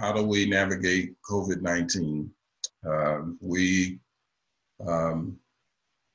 [0.00, 2.30] how do we navigate COVID 19?
[2.86, 3.98] Um, we,
[4.86, 5.38] um,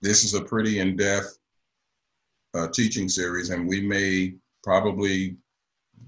[0.01, 1.38] this is a pretty in depth
[2.55, 5.37] uh, teaching series, and we may probably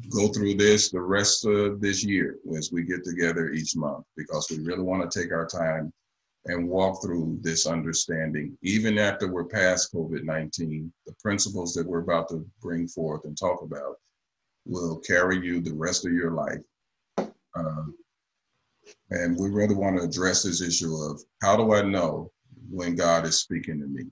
[0.09, 4.47] go through this the rest of this year as we get together each month because
[4.49, 5.94] we really want to take our time
[6.46, 8.57] and walk through this understanding.
[8.63, 13.37] Even after we're past COVID 19, the principles that we're about to bring forth and
[13.37, 13.97] talk about
[14.65, 16.62] will carry you the rest of your life.
[17.58, 17.95] Um,
[19.12, 22.31] and we really want to address this issue of how do I know
[22.70, 24.05] when God is speaking to me?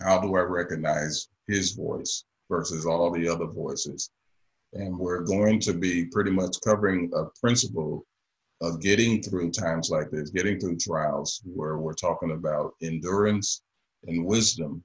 [0.00, 4.10] How do I recognize his voice versus all the other voices?
[4.74, 8.06] And we're going to be pretty much covering a principle
[8.60, 13.62] of getting through times like this, getting through trials where we're talking about endurance
[14.06, 14.82] and wisdom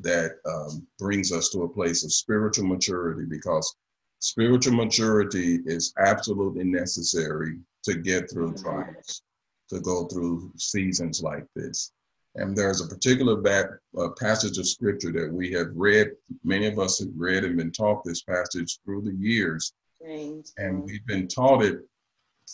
[0.00, 3.74] that um, brings us to a place of spiritual maturity because
[4.20, 9.22] spiritual maturity is absolutely necessary to get through trials,
[9.70, 11.92] to go through seasons like this.
[12.34, 13.66] And there's a particular back,
[13.98, 16.12] uh, passage of scripture that we have read,
[16.44, 19.72] many of us have read and been taught this passage through the years.
[20.00, 20.52] James.
[20.58, 21.80] And we've been taught it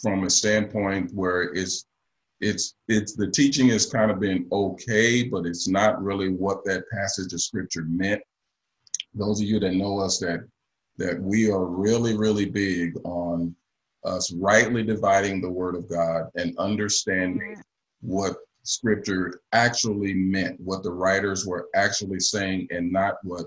[0.01, 1.87] from a standpoint where it's
[2.41, 6.85] it's it's the teaching has kind of been okay, but it's not really what that
[6.91, 8.20] passage of scripture meant.
[9.15, 10.41] Those of you that know us that
[10.97, 13.55] that we are really, really big on
[14.05, 17.56] us rightly dividing the word of God and understanding
[18.01, 23.47] what scripture actually meant, what the writers were actually saying, and not what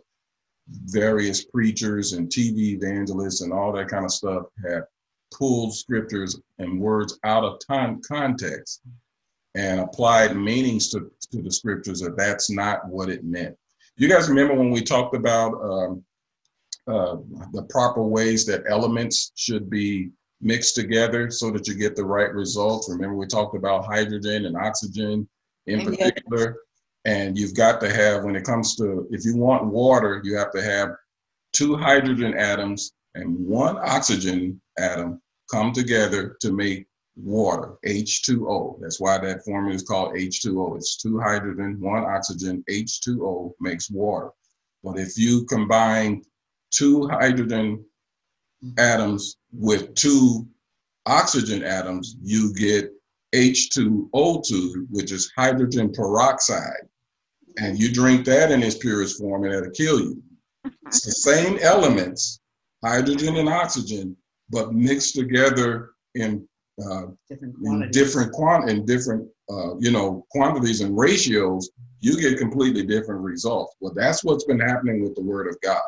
[0.85, 4.83] various preachers and TV evangelists and all that kind of stuff have
[5.33, 8.81] pulled scriptures and words out of time context
[9.55, 13.55] and applied meanings to, to the scriptures that that's not what it meant.
[13.95, 16.03] You guys remember when we talked about um,
[16.87, 17.17] uh,
[17.53, 20.09] the proper ways that elements should be
[20.41, 22.89] mixed together so that you get the right results.
[22.89, 25.27] Remember, we talked about hydrogen and oxygen
[25.65, 26.57] in particular.
[27.05, 30.51] And you've got to have, when it comes to, if you want water, you have
[30.51, 30.89] to have
[31.53, 36.85] two hydrogen atoms and one oxygen atom come together to make
[37.15, 38.79] water, H2O.
[38.81, 40.75] That's why that formula is called H2O.
[40.75, 44.31] It's two hydrogen, one oxygen, H2O makes water.
[44.83, 46.23] But if you combine
[46.71, 47.83] two hydrogen
[48.77, 50.47] atoms with two
[51.05, 52.91] oxygen atoms, you get
[53.33, 56.87] H2O2, which is hydrogen peroxide.
[57.57, 60.21] And you drink that in its purest form and it'll kill you.
[60.85, 62.39] It's the same elements,
[62.83, 64.15] hydrogen and oxygen,
[64.49, 66.47] but mixed together in
[66.79, 72.37] uh, different in different quant in different uh, you know quantities and ratios, you get
[72.37, 73.75] completely different results.
[73.79, 75.81] Well, that's what's been happening with the Word of God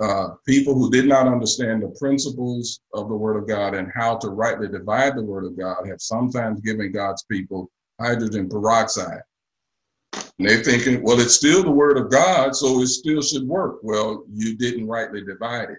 [0.00, 4.16] uh, people who did not understand the principles of the Word of God and how
[4.18, 7.70] to rightly divide the Word of God have sometimes given God's people
[8.00, 9.22] hydrogen peroxide.
[10.12, 13.78] And they're thinking, well, it's still the Word of God, so it still should work.
[13.82, 15.78] Well, you didn't rightly divide it.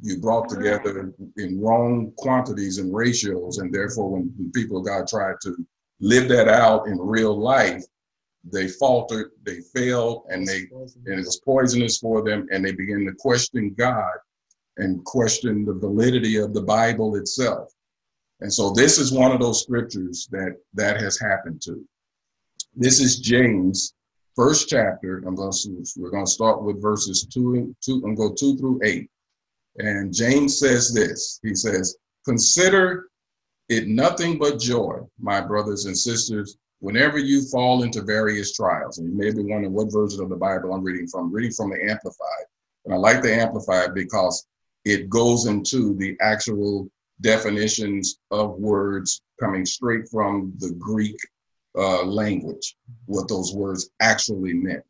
[0.00, 5.40] You brought together in wrong quantities and ratios, and therefore, when people of God tried
[5.42, 5.56] to
[6.00, 7.82] live that out in real life,
[8.44, 10.68] they faltered, they failed, and they
[11.06, 14.14] and it was poisonous for them, and they began to question God
[14.76, 17.72] and question the validity of the Bible itself.
[18.40, 21.84] And so this is one of those scriptures that that has happened to.
[22.76, 23.94] This is James,
[24.36, 25.18] first chapter.
[25.26, 28.56] I'm going to we're going to start with verses two and two and go two
[28.56, 29.10] through eight.
[29.78, 31.40] And James says this.
[31.42, 33.08] He says, "Consider
[33.68, 39.08] it nothing but joy, my brothers and sisters." Whenever you fall into various trials, and
[39.08, 41.70] you may be wondering what version of the Bible I'm reading from, I'm reading from
[41.70, 42.46] the Amplified.
[42.84, 44.46] And I like the Amplified because
[44.84, 46.88] it goes into the actual
[47.20, 51.18] definitions of words coming straight from the Greek
[51.76, 54.84] uh, language, what those words actually meant.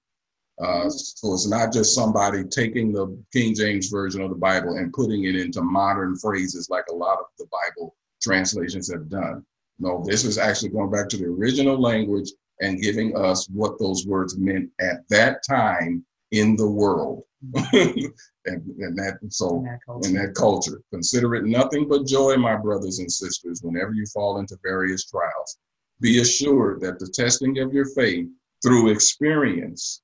[0.61, 4.93] Uh, so it's not just somebody taking the King James version of the Bible and
[4.93, 9.45] putting it into modern phrases like a lot of the Bible translations have done.
[9.79, 12.31] No, this is actually going back to the original language
[12.61, 17.23] and giving us what those words meant at that time in the world.
[17.73, 18.13] and,
[18.45, 20.83] and, that so in that, in that culture.
[20.93, 25.59] Consider it nothing but joy, my brothers and sisters, whenever you fall into various trials.
[26.01, 28.27] Be assured that the testing of your faith
[28.63, 30.03] through experience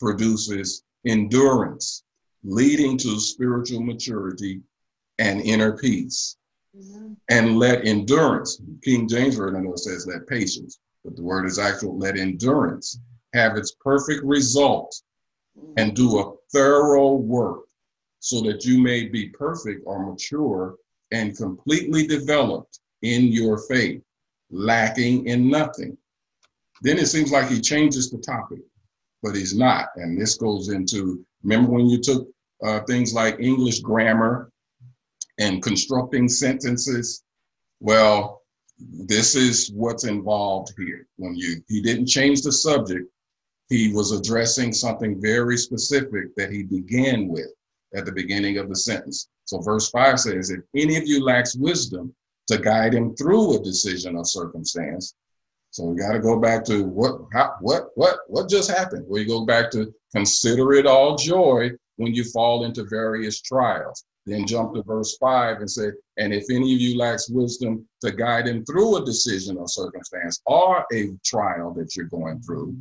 [0.00, 2.02] produces endurance,
[2.42, 4.60] leading to spiritual maturity
[5.18, 6.36] and inner peace.
[6.76, 7.12] Mm-hmm.
[7.28, 12.16] And let endurance, King James Version says let patience, but the word is actual, let
[12.16, 12.98] endurance
[13.34, 14.94] have its perfect result
[15.76, 17.64] and do a thorough work
[18.20, 20.76] so that you may be perfect or mature
[21.10, 24.00] and completely developed in your faith,
[24.50, 25.96] lacking in nothing.
[26.82, 28.60] Then it seems like he changes the topic,
[29.22, 29.88] but he's not.
[29.96, 32.28] And this goes into remember when you took
[32.64, 34.51] uh, things like English grammar
[35.42, 37.24] and constructing sentences?
[37.80, 38.42] Well,
[38.78, 41.06] this is what's involved here.
[41.16, 43.06] When you he didn't change the subject,
[43.68, 47.50] he was addressing something very specific that he began with
[47.94, 49.28] at the beginning of the sentence.
[49.44, 52.14] So verse 5 says, If any of you lacks wisdom
[52.48, 55.14] to guide him through a decision or circumstance,
[55.70, 59.06] so we got to go back to what, how, what, what, what just happened?
[59.08, 64.04] We go back to consider it all joy when you fall into various trials.
[64.24, 68.12] Then jump to verse five and say, and if any of you lacks wisdom to
[68.12, 72.76] guide him through a decision or circumstance or a trial that you're going through,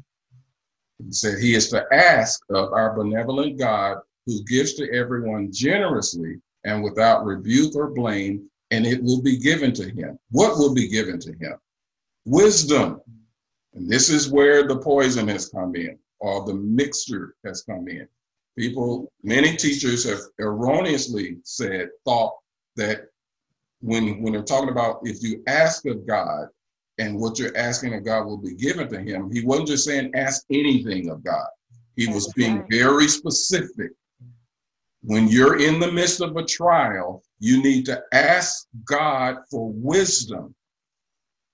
[1.00, 3.98] he said he is to ask of our benevolent God
[4.28, 9.74] who gives to everyone generously and without rebuke or blame, and it will be given
[9.74, 10.20] to him.
[10.30, 11.56] What will be given to him?
[12.26, 13.02] Wisdom.
[13.74, 18.08] And this is where the poison has come in, or the mixture has come in.
[18.58, 22.34] People, many teachers have erroneously said, thought
[22.76, 23.06] that
[23.80, 26.48] when, when they're talking about if you ask of God
[26.98, 30.12] and what you're asking of God will be given to him, he wasn't just saying
[30.16, 31.48] ask anything of God.
[31.96, 33.92] He was being very specific
[35.04, 40.54] when you're in the midst of a trial, you need to ask God for wisdom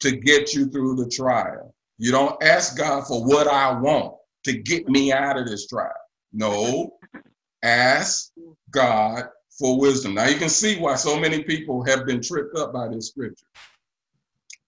[0.02, 1.74] to get you through the trial.
[1.98, 5.92] You don't ask God for what I want to get me out of this trial.
[6.34, 6.98] No,
[7.64, 8.32] ask
[8.72, 9.26] God
[9.58, 10.14] for wisdom.
[10.14, 13.46] Now you can see why so many people have been tripped up by this scripture.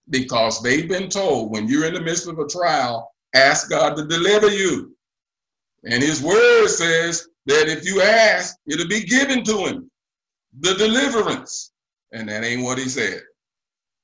[0.10, 4.06] Because they've been told when you're in the midst of a trial, ask God to
[4.06, 4.96] deliver you.
[5.86, 9.92] And his word says that if you ask, it'll be given to him.
[10.62, 11.72] The deliverance.
[12.12, 13.22] And that ain't what he said.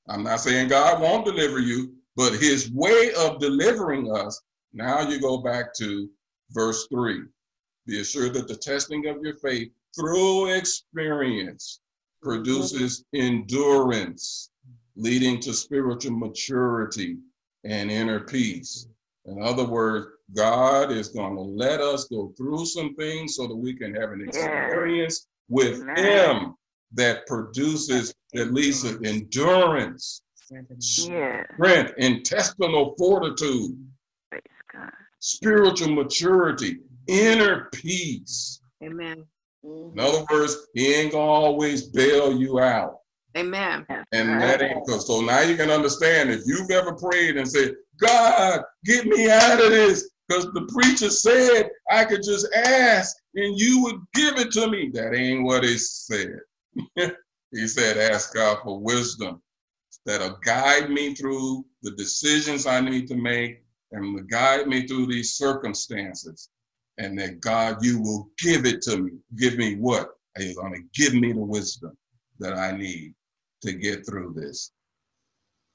[0.08, 4.40] I'm not saying God won't deliver you, but his way of delivering us,
[4.72, 6.08] now you go back to
[6.52, 7.22] verse 3.
[7.86, 11.80] Be assured that the testing of your faith through experience
[12.20, 14.50] produces endurance,
[14.96, 17.18] leading to spiritual maturity
[17.64, 18.88] and inner peace.
[19.26, 23.56] In other words, God is going to let us go through some things so that
[23.56, 26.54] we can have an experience with Him
[26.92, 30.22] that produces at least an endurance,
[30.78, 33.78] strength, intestinal fortitude,
[35.20, 38.60] spiritual maturity, inner peace.
[38.82, 39.24] Amen.
[39.64, 42.98] In other words, He ain't gonna always bail you out.
[43.36, 43.84] Amen.
[44.12, 48.62] And that ain't so now you can understand if you've ever prayed and said, God,
[48.84, 53.82] get me out of this, because the preacher said I could just ask and you
[53.82, 54.90] would give it to me.
[54.92, 56.38] That ain't what he said.
[56.96, 59.42] he said, ask God for wisdom
[60.04, 63.62] that'll guide me through the decisions I need to make
[63.92, 66.50] and guide me through these circumstances.
[66.98, 69.10] And that God, you will give it to me.
[69.36, 70.10] Give me what?
[70.38, 71.96] You're going to give me the wisdom
[72.38, 73.14] that I need
[73.62, 74.72] to get through this.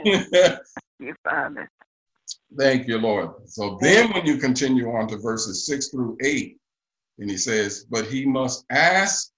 [0.05, 0.59] Lord.
[0.99, 1.71] you, Father.
[2.59, 3.31] Thank you, Lord.
[3.47, 6.59] So then when you continue on to verses six through eight,
[7.19, 9.31] and he says, but he must ask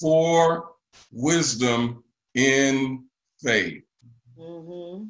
[0.00, 0.70] for
[1.12, 2.02] wisdom
[2.34, 3.04] in
[3.42, 3.82] faith.
[4.38, 5.04] Mm-hmm.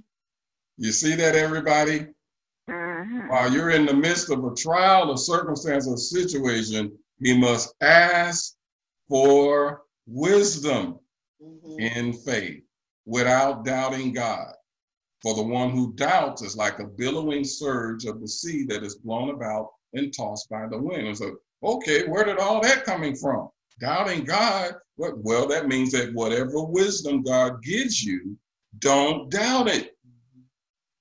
[0.79, 2.07] You see that, everybody?
[2.69, 3.29] Mm-hmm.
[3.29, 8.55] While you're in the midst of a trial, a circumstance, or situation, he must ask
[9.09, 10.99] for wisdom
[11.43, 11.79] mm-hmm.
[11.79, 12.63] in faith
[13.05, 14.53] without doubting God.
[15.23, 18.97] For the one who doubts is like a billowing surge of the sea that is
[18.97, 21.07] blown about and tossed by the wind.
[21.07, 23.49] And so, okay, where did all that coming from?
[23.79, 24.75] Doubting God.
[24.97, 28.37] Well, that means that whatever wisdom God gives you,
[28.79, 29.97] don't doubt it.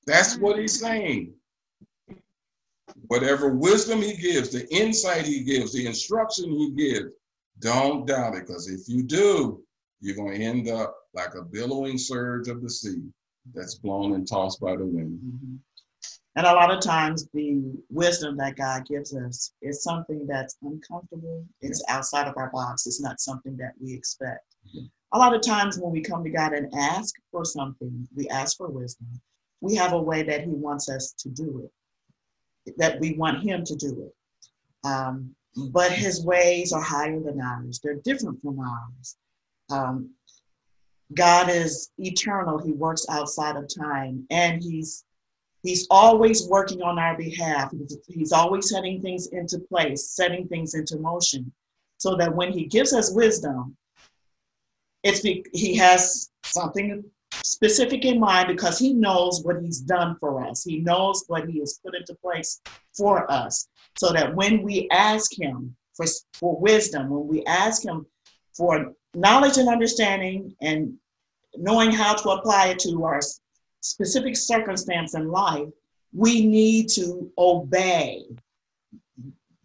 [0.07, 1.33] That's what he's saying.
[3.07, 7.13] Whatever wisdom he gives, the insight he gives, the instruction he gives,
[7.59, 9.63] don't doubt it, because if you do,
[9.99, 13.03] you're going to end up like a billowing surge of the sea
[13.53, 15.19] that's blown and tossed by the wind.
[15.23, 15.55] Mm-hmm.
[16.37, 21.45] And a lot of times, the wisdom that God gives us is something that's uncomfortable.
[21.59, 21.97] It's yeah.
[21.97, 22.87] outside of our box.
[22.87, 24.45] It's not something that we expect.
[24.63, 24.83] Yeah.
[25.11, 28.55] A lot of times, when we come to God and ask for something, we ask
[28.55, 29.07] for wisdom.
[29.61, 31.69] We have a way that He wants us to do
[32.65, 34.87] it, that we want Him to do it.
[34.87, 37.79] Um, but his ways are higher than ours.
[37.83, 39.17] They're different from ours.
[39.69, 40.11] Um,
[41.13, 42.57] God is eternal.
[42.57, 45.03] He works outside of time, and he's
[45.61, 47.71] he's always working on our behalf.
[48.07, 51.51] He's, always setting things into place, setting things into motion.
[51.97, 53.77] so that when he gives us wisdom,
[55.03, 57.03] it's be, he has something
[57.43, 60.63] specific in mind because he knows what he's done for us.
[60.63, 62.61] He knows what he has put into place
[62.95, 63.67] for us.
[63.95, 66.05] So that when we ask him for,
[66.39, 68.05] for wisdom, when we ask him
[68.55, 70.93] for knowledge and understanding and
[71.55, 73.19] knowing how to apply it to our
[73.81, 75.67] specific circumstance in life,
[76.13, 78.23] we need to obey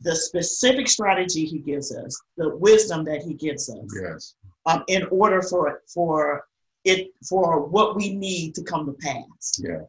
[0.00, 4.35] the specific strategy he gives us, the wisdom that he gives us, Yes.
[4.66, 6.45] um, in order for for
[6.87, 9.52] it for what we need to come to pass.
[9.59, 9.83] Yeah.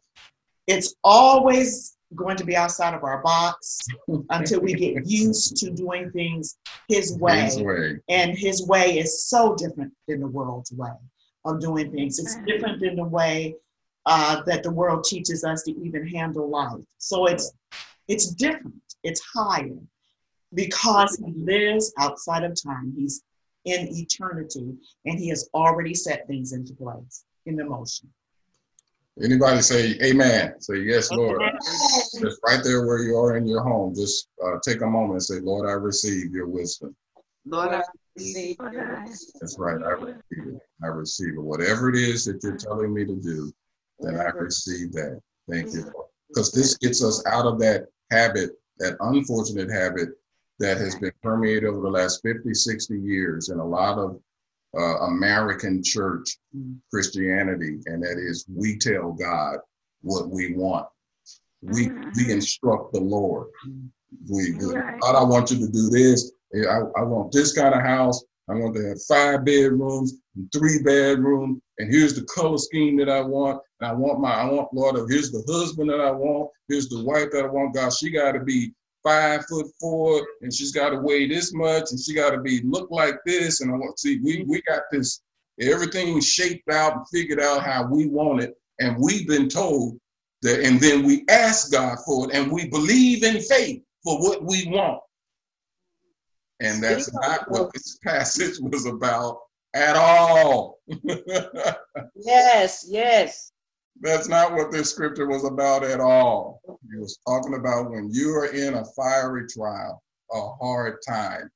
[0.66, 3.80] It's always going to be outside of our box
[4.30, 6.58] until we get used to doing things
[6.89, 7.42] his way.
[7.42, 8.00] His way.
[8.10, 10.92] And his way is so different than the world's way
[11.46, 12.20] of doing things.
[12.20, 13.56] It's different than the way
[14.06, 16.84] uh, that the world teaches us to even handle life.
[16.98, 17.54] So it's
[18.08, 18.82] it's different.
[19.04, 19.77] It's higher
[20.54, 22.94] because he lives outside of time.
[22.98, 23.22] He's
[23.68, 28.10] in eternity, and he has already set things into place in the motion.
[29.24, 30.60] Anybody say amen?
[30.62, 31.42] Say yes, Lord.
[32.22, 35.24] Just right there where you are in your home, just uh, take a moment and
[35.24, 36.96] say, Lord, I receive your wisdom.
[37.46, 38.58] Lord, I receive receive
[39.40, 39.82] That's right.
[39.82, 40.62] I receive it.
[40.84, 41.42] I receive it.
[41.42, 43.52] Whatever it is that you're telling me to do,
[44.00, 45.20] then I receive that.
[45.50, 45.92] Thank you.
[46.30, 50.10] Because this gets us out of that habit, that unfortunate habit
[50.60, 54.20] that has been permeated over the last 50, 60 years in a lot of
[54.78, 56.38] uh, American church
[56.92, 59.58] Christianity, and that is we tell God
[60.02, 60.88] what we want.
[61.62, 63.48] We, we instruct the Lord.
[64.30, 64.52] We.
[64.52, 66.32] God, I want you to do this.
[66.54, 68.24] I, I want this kind of house.
[68.50, 73.10] I want to have five bedrooms, and three bedrooms, and here's the color scheme that
[73.10, 73.62] I want.
[73.82, 76.50] And I want my, I want Lord, here's the husband that I want.
[76.70, 77.76] Here's the wife that I want.
[77.76, 78.74] God, she got to be
[79.08, 82.62] five foot four, and she's got to weigh this much, and she got to be
[82.64, 83.62] look like this.
[83.62, 85.22] And I want to see, we we got this
[85.60, 90.00] everything shaped out and figured out how we want it, and we've been told
[90.42, 94.44] that, and then we ask God for it, and we believe in faith for what
[94.44, 95.02] we want.
[96.60, 99.40] And that's not what this passage was about
[99.74, 100.80] at all.
[102.16, 103.52] Yes, yes.
[104.01, 106.62] That's not what this scripture was about at all.
[106.68, 111.50] It was talking about when you are in a fiery trial, a hard time,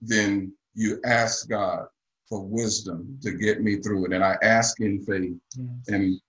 [0.00, 1.86] then you ask God
[2.28, 4.12] for wisdom to get me through it.
[4.12, 5.36] And I ask in faith.
[5.88, 6.20] And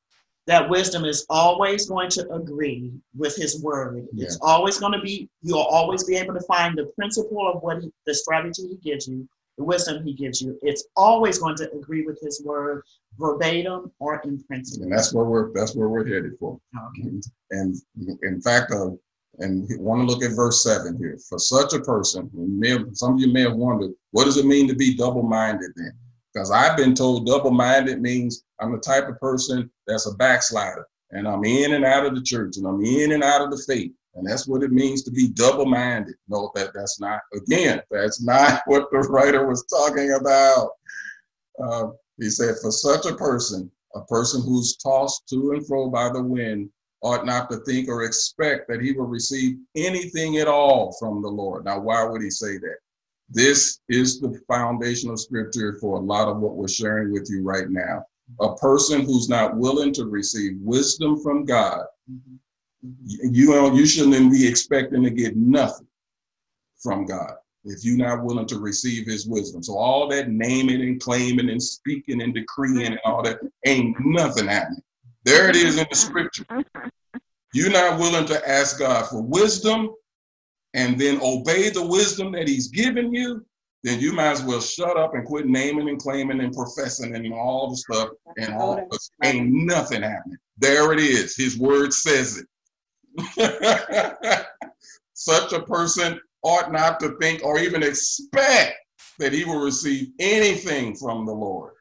[0.48, 4.08] that wisdom is always going to agree with his word.
[4.18, 7.84] It's always going to be, you'll always be able to find the principle of what
[7.84, 9.28] he, the strategy he gives you,
[9.60, 10.58] the wisdom he gives you.
[10.62, 12.82] It's always going to agree with his word
[13.20, 14.86] verbatim or in principle.
[14.86, 16.58] and that's where we're that's where we're headed for.
[16.88, 17.10] Okay.
[17.52, 17.76] And
[18.24, 18.92] in fact, uh,
[19.40, 21.18] and want to look at verse seven here.
[21.28, 22.32] For such a person,
[22.66, 25.94] have, some of you may have wondered, what does it mean to be double-minded then?
[26.34, 31.28] Because I've been told double-minded means I'm the type of person that's a backslider, and
[31.28, 33.92] I'm in and out of the church, and I'm in and out of the faith,
[34.16, 36.16] and that's what it means to be double-minded.
[36.28, 37.22] No, that that's not.
[37.34, 40.72] Again, that's not what the writer was talking about.
[41.64, 41.88] Uh,
[42.18, 46.22] he said, for such a person, a person who's tossed to and fro by the
[46.22, 46.70] wind,
[47.02, 51.30] ought not to think or expect that he will receive anything at all from the
[51.30, 51.64] Lord.
[51.64, 52.76] Now, why would he say that?
[53.30, 57.42] This is the foundation of scripture for a lot of what we're sharing with you
[57.44, 58.04] right now.
[58.42, 62.38] A person who's not willing to receive wisdom from God, Mhm.
[62.82, 65.88] You, know, you shouldn't be expecting to get nothing
[66.82, 67.34] from God
[67.66, 69.62] if you're not willing to receive his wisdom.
[69.62, 74.48] So all that naming and claiming and speaking and decreeing and all that ain't nothing
[74.48, 74.82] happening.
[75.26, 76.46] There it is in the scripture.
[77.54, 79.90] You're not willing to ask God for wisdom
[80.74, 83.46] and then obey the wisdom that he's given you,
[83.84, 87.34] then you might as well shut up and quit naming and claiming and professing and
[87.34, 90.38] all the stuff and all because ain't nothing happening.
[90.58, 91.36] There it is.
[91.36, 92.46] His word says it.
[95.14, 98.76] Such a person ought not to think or even expect
[99.20, 101.74] that he will receive anything from the Lord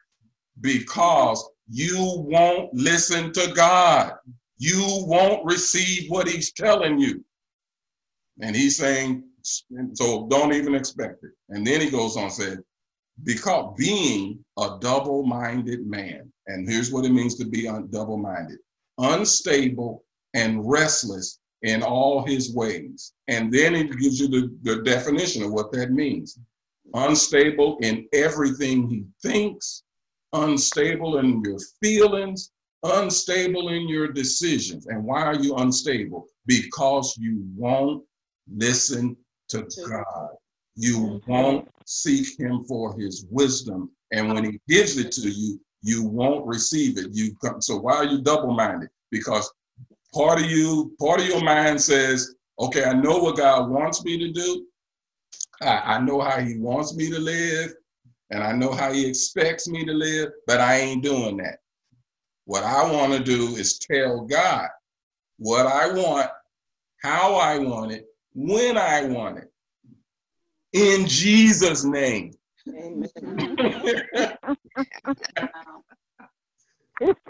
[0.60, 4.12] because you won't listen to God.
[4.58, 7.24] You won't receive what he's telling you.
[8.40, 9.24] And he's saying,
[9.94, 11.30] so don't even expect it.
[11.48, 12.58] And then he goes on said,
[13.24, 18.58] because being a double-minded man, and here's what it means to be un- double-minded,
[18.98, 20.04] unstable
[20.34, 23.12] and restless in all his ways.
[23.28, 26.38] And then it gives you the, the definition of what that means.
[26.94, 29.82] Unstable in everything he thinks,
[30.32, 32.52] unstable in your feelings,
[32.84, 34.86] unstable in your decisions.
[34.86, 36.26] And why are you unstable?
[36.46, 38.04] Because you won't
[38.50, 39.16] listen
[39.48, 40.30] to To- God.
[40.76, 41.30] you mm-hmm.
[41.30, 43.90] won't seek him for his wisdom.
[44.12, 47.08] And when he gives it to you, you won't receive it.
[47.12, 48.88] You come, so why are you double-minded?
[49.10, 49.50] Because
[50.14, 54.18] part of you, part of your mind says, okay, I know what God wants me
[54.18, 54.66] to do.
[55.60, 57.72] I, I know how he wants me to live,
[58.30, 61.58] and I know how he expects me to live, but I ain't doing that.
[62.44, 64.68] What I want to do is tell God
[65.38, 66.30] what I want,
[67.02, 69.52] how I want it, when I want it.
[70.72, 72.32] In Jesus' name.
[72.68, 73.08] Amen.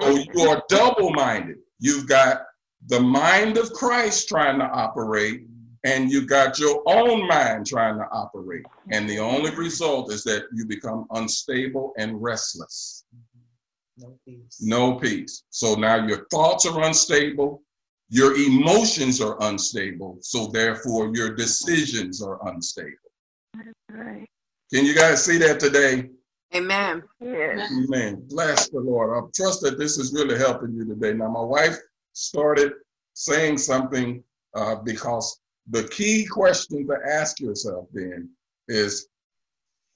[0.00, 1.58] So you are double minded.
[1.78, 2.42] You've got
[2.88, 5.42] the mind of Christ trying to operate,
[5.84, 8.64] and you got your own mind trying to operate.
[8.90, 13.04] And the only result is that you become unstable and restless.
[13.98, 14.58] No peace.
[14.60, 15.44] No peace.
[15.50, 17.62] So now your thoughts are unstable,
[18.08, 22.90] your emotions are unstable, so therefore your decisions are unstable.
[23.90, 24.26] Right.
[24.72, 26.08] Can you guys see that today?
[26.54, 27.02] Amen.
[27.20, 27.70] Yes.
[27.70, 28.24] Amen.
[28.28, 29.10] Bless the Lord.
[29.12, 31.12] I trust that this is really helping you today.
[31.12, 31.76] Now, my wife
[32.18, 32.72] started
[33.14, 34.22] saying something
[34.54, 38.28] uh, because the key question to ask yourself then
[38.68, 39.08] is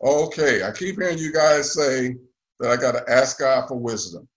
[0.03, 2.17] okay, I keep hearing you guys say
[2.61, 4.29] that I got to ask God for wisdom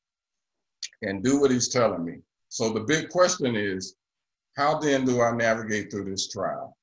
[1.02, 2.18] and do what He's telling me.
[2.50, 3.96] So, the big question is
[4.58, 6.78] how then do I navigate through this trial?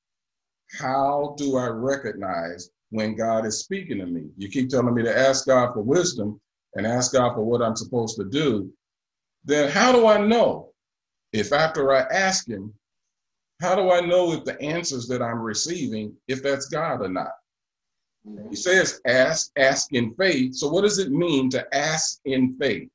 [0.79, 4.27] How do I recognize when God is speaking to me.
[4.37, 6.39] You keep telling me to ask God for wisdom
[6.75, 8.71] and ask God for what I'm supposed to do.
[9.47, 10.72] Then how do I know
[11.33, 12.73] if after I ask Him,
[13.61, 17.33] how do I know if the answers that I'm receiving, if that's God or not?
[18.51, 20.55] He says, ask, ask in faith.
[20.55, 22.89] So, what does it mean to ask in faith?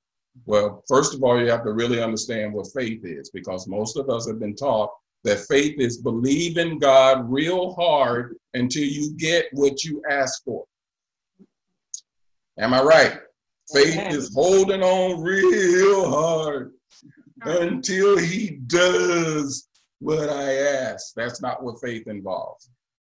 [0.46, 4.10] Well, first of all, you have to really understand what faith is because most of
[4.10, 4.91] us have been taught
[5.24, 10.63] that faith is believing God real hard until you get what you ask for.
[12.60, 13.20] Am I right?
[13.74, 14.12] Faith Amen.
[14.12, 16.71] is holding on real hard
[17.43, 19.67] until he does
[20.00, 21.13] what I ask.
[21.15, 22.69] That's not what faith involves.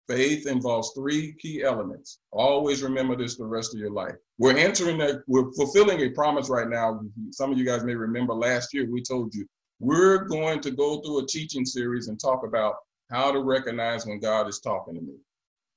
[0.08, 2.20] Faith involves three key elements.
[2.32, 4.14] Always remember this the rest of your life.
[4.38, 7.02] We're entering that, we're fulfilling a promise right now.
[7.32, 9.48] Some of you guys may remember last year we told you
[9.80, 12.76] we're going to go through a teaching series and talk about
[13.10, 15.16] how to recognize when God is talking to me.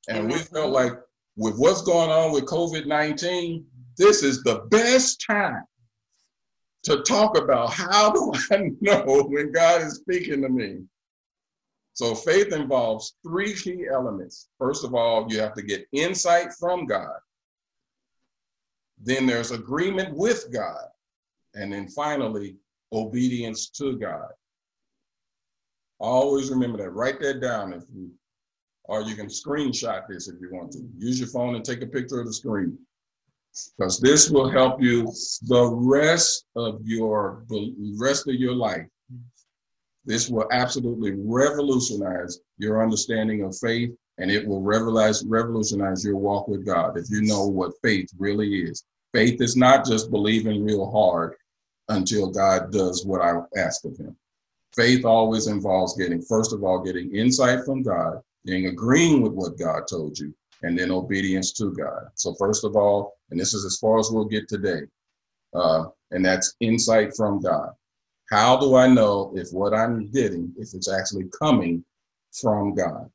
[0.08, 0.92] And we felt like
[1.36, 3.64] with what's going on with COVID 19,
[3.96, 5.64] this is the best time
[6.84, 10.80] to talk about how do I know when God is speaking to me.
[11.94, 14.48] So faith involves three key elements.
[14.58, 17.16] First of all, you have to get insight from God.
[19.02, 20.84] Then there's agreement with God.
[21.54, 22.56] And then finally,
[22.92, 24.28] obedience to God.
[25.98, 26.90] Always remember that.
[26.90, 28.10] Write that down if you,
[28.84, 30.88] or you can screenshot this if you want to.
[30.98, 32.78] Use your phone and take a picture of the screen.
[33.76, 37.44] Because this will help you the rest of your
[37.98, 38.86] rest of your life.
[40.04, 46.66] This will absolutely revolutionize your understanding of faith and it will revolutionize, your walk with
[46.66, 48.84] God if you know what faith really is.
[49.12, 51.34] Faith is not just believing real hard
[51.88, 54.16] until God does what I ask of him.
[54.74, 59.58] Faith always involves getting, first of all, getting insight from God, then agreeing with what
[59.58, 62.08] God told you, and then obedience to God.
[62.14, 64.82] So, first of all, and this is as far as we'll get today,
[65.54, 67.70] uh, and that's insight from God.
[68.30, 71.84] How do I know if what I'm getting, if it's actually coming
[72.32, 73.10] from God?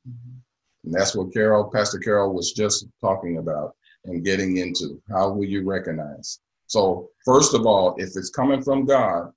[0.84, 5.00] And that's what Carol, Pastor Carol was just talking about and getting into.
[5.08, 6.40] How will you recognize?
[6.66, 9.32] So, first of all, if it's coming from God,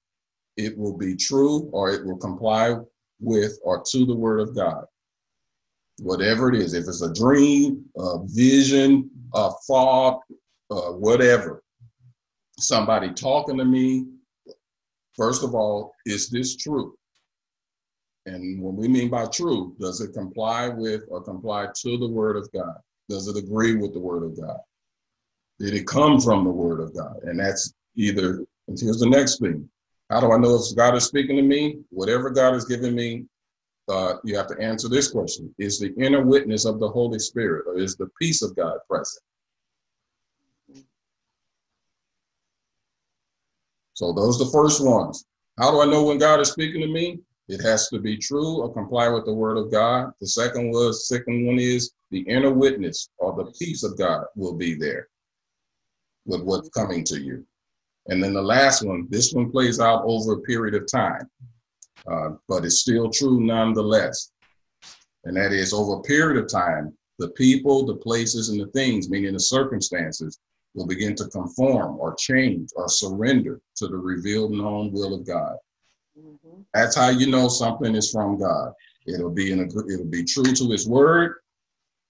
[0.56, 2.76] it will be true or it will comply
[3.20, 4.86] with or to the word of God.
[6.00, 10.22] Whatever it is, if it's a dream, a vision, a thought,
[10.70, 11.64] uh, whatever,
[12.60, 14.06] somebody talking to me,
[15.16, 16.96] first of all, is this true?
[18.26, 22.36] And what we mean by true, does it comply with or comply to the word
[22.36, 22.76] of God?
[23.10, 24.60] Does it agree with the word of God?
[25.60, 27.18] Did it come from the word of God?
[27.24, 29.68] And that's either, and here's the next thing.
[30.10, 31.80] How do I know if God is speaking to me?
[31.90, 33.26] Whatever God has given me,
[33.90, 35.54] uh, you have to answer this question.
[35.58, 39.24] Is the inner witness of the Holy Spirit or is the peace of God present?
[43.94, 45.26] So those are the first ones.
[45.58, 47.20] How do I know when God is speaking to me?
[47.48, 50.12] It has to be true or comply with the word of God.
[50.20, 54.54] The second was second one is the inner witness or the peace of God will
[54.54, 55.08] be there
[56.26, 57.46] with what's coming to you.
[58.08, 61.30] And then the last one, this one plays out over a period of time,
[62.10, 64.32] uh, but it's still true nonetheless.
[65.26, 69.10] And that is over a period of time, the people, the places, and the things,
[69.10, 70.40] meaning the circumstances,
[70.76, 75.58] will begin to conform or change or surrender to the revealed known will of God.
[76.18, 76.66] Mhm.
[76.74, 78.74] That's how you know something is from God.
[79.06, 81.36] It'll be in a, it'll be true to His word.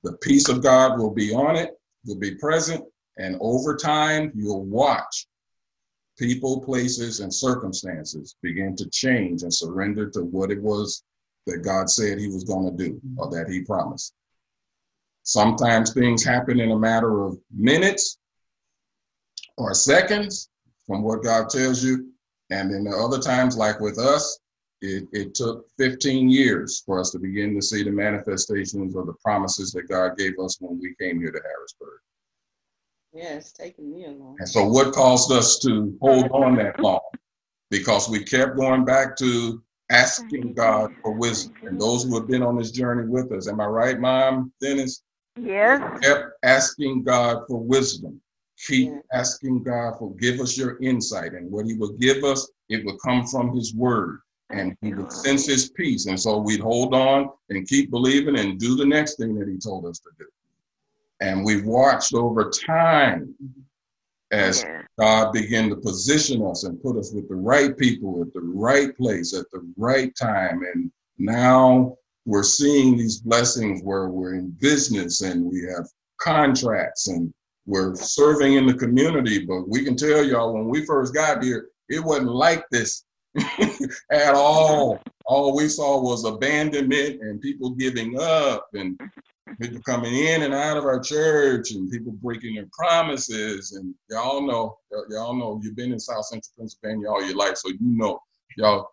[0.04, 2.84] The peace of God will be on it, will be present,
[3.18, 5.28] and over time you'll watch
[6.18, 11.04] people, places, and circumstances begin to change and surrender to what it was
[11.46, 13.36] that God said He was going to do or mm-hmm.
[13.36, 14.14] that He promised.
[15.24, 18.18] Sometimes things happen in a matter of minutes
[19.58, 20.50] or seconds
[20.86, 22.12] from what God tells you.
[22.50, 24.40] And then the other times, like with us,
[24.82, 29.16] it, it took 15 years for us to begin to see the manifestations of the
[29.24, 32.00] promises that God gave us when we came here to Harrisburg.
[33.18, 34.36] Yeah, it's taking me a long.
[34.38, 37.00] And so, what caused us to hold on that long?
[37.72, 41.56] Because we kept going back to asking God for wisdom.
[41.64, 45.02] And those who have been on this journey with us, am I right, Mom, Dennis?
[45.36, 45.82] Yes.
[46.04, 48.22] Kept asking God for wisdom.
[48.68, 49.00] Keep Yeah.
[49.14, 51.34] asking God for give us your insight.
[51.34, 54.20] And what He would give us, it would come from His word.
[54.52, 56.06] And He would sense His peace.
[56.06, 59.58] And so we'd hold on and keep believing and do the next thing that He
[59.58, 60.26] told us to do.
[61.20, 63.36] And we've watched over time
[64.32, 64.82] as Yeah.
[65.00, 68.96] God began to position us and put us with the right people at the right
[68.98, 70.64] place at the right time.
[70.74, 75.88] And now we're seeing these blessings where we're in business and we have
[76.20, 77.34] contracts and
[77.66, 79.46] we're serving in the community.
[79.46, 83.06] But we can tell y'all when we first got here, it wasn't like this
[84.12, 85.02] at all.
[85.26, 89.00] All we saw was abandonment and people giving up and
[89.60, 93.74] people coming in and out of our church and people breaking their promises.
[93.74, 94.78] And y'all know
[95.10, 98.20] y'all know you've been in south central pennsylvania all your life so you know.
[98.58, 98.90] Y'all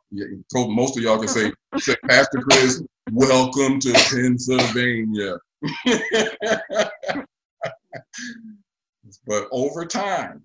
[0.53, 5.39] most of y'all can say, say pastor chris welcome to pennsylvania.
[9.27, 10.43] But over time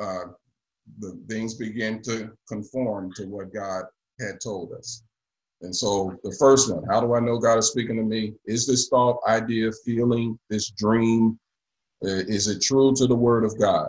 [0.00, 0.26] uh,
[1.00, 3.84] the things begin to conform to what god
[4.20, 5.02] had told us
[5.62, 8.34] and so the first one, how do I know God is speaking to me?
[8.46, 11.38] Is this thought, idea, feeling, this dream,
[12.04, 13.88] uh, is it true to the word of God?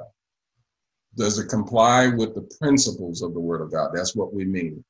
[1.16, 3.92] Does it comply with the principles of the word of God?
[3.94, 4.84] That's what we mean.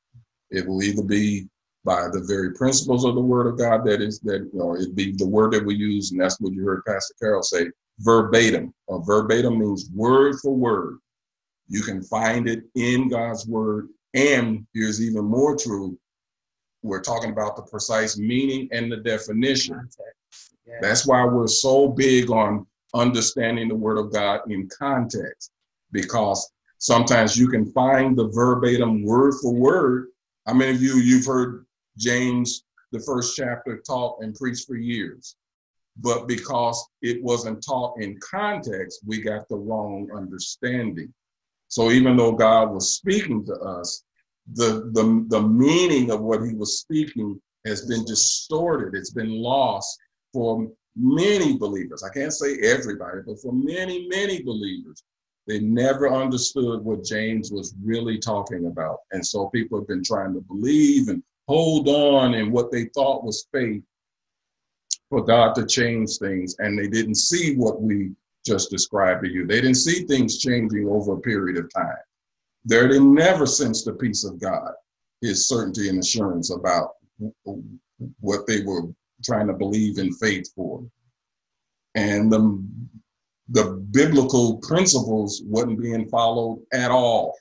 [0.50, 1.48] It will either be
[1.84, 5.12] by the very principles of the word of God that is that, or it be
[5.12, 8.74] the word that we use, and that's what you heard Pastor Carol say, verbatim.
[8.86, 10.98] Or verbatim means word for word.
[11.68, 13.88] You can find it in God's word.
[14.14, 15.98] And here's even more true,
[16.82, 19.74] we're talking about the precise meaning and the definition.
[19.74, 20.56] Context.
[20.66, 20.78] Yeah.
[20.80, 25.50] That's why we're so big on understanding the word of God in context,
[25.92, 30.08] because sometimes you can find the verbatim word for word.
[30.46, 31.66] How many of you you've heard
[31.98, 35.36] James the first chapter taught and preached for years?
[35.96, 41.12] But because it wasn't taught in context, we got the wrong understanding.
[41.68, 44.02] So even though God was speaking to us,
[44.54, 48.94] the, the, the meaning of what he was speaking has been distorted.
[48.94, 49.98] It's been lost
[50.32, 52.02] for many believers.
[52.02, 55.02] I can't say everybody, but for many, many believers,
[55.46, 58.98] they never understood what James was really talking about.
[59.12, 63.24] And so people have been trying to believe and hold on in what they thought
[63.24, 63.82] was faith
[65.08, 66.54] for God to change things.
[66.58, 68.12] And they didn't see what we
[68.46, 69.46] just described to you.
[69.46, 71.96] They didn't see things changing over a period of time.
[72.64, 74.72] They they never sensed the peace of God,
[75.20, 76.90] his certainty and assurance about
[78.20, 78.82] what they were
[79.24, 80.84] trying to believe in faith for.
[81.94, 82.64] And the,
[83.48, 87.34] the biblical principles wasn't being followed at all.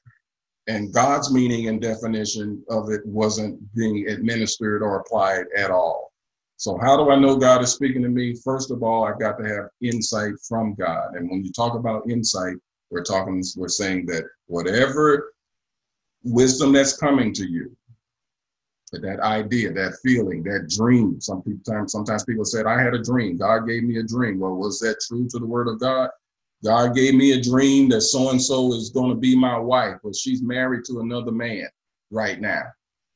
[0.68, 6.12] And God's meaning and definition of it wasn't being administered or applied at all.
[6.58, 8.36] So, how do I know God is speaking to me?
[8.44, 11.16] First of all, I've got to have insight from God.
[11.16, 12.56] And when you talk about insight,
[12.90, 15.34] we're talking, we're saying that whatever
[16.24, 17.76] wisdom that's coming to you,
[18.92, 21.22] that idea, that feeling, that dream.
[21.22, 23.38] Some people, sometimes, sometimes people said, I had a dream.
[23.38, 24.40] God gave me a dream.
[24.40, 26.10] Well, was that true to the word of God?
[26.64, 29.98] God gave me a dream that so and so is going to be my wife,
[30.04, 31.68] but she's married to another man
[32.12, 32.64] right now.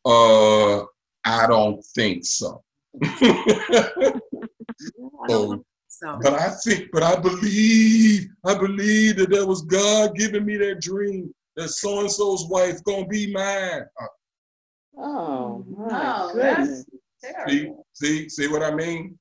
[0.06, 0.84] Uh,
[1.26, 2.64] I don't think so.
[5.28, 5.66] so
[6.04, 10.58] So, but I think, but I believe, I believe that that was God giving me
[10.58, 13.86] that dream that so and so's wife gonna be mine.
[14.02, 16.86] Uh, oh my No, that's goodness.
[17.48, 19.18] see, see, see what I mean?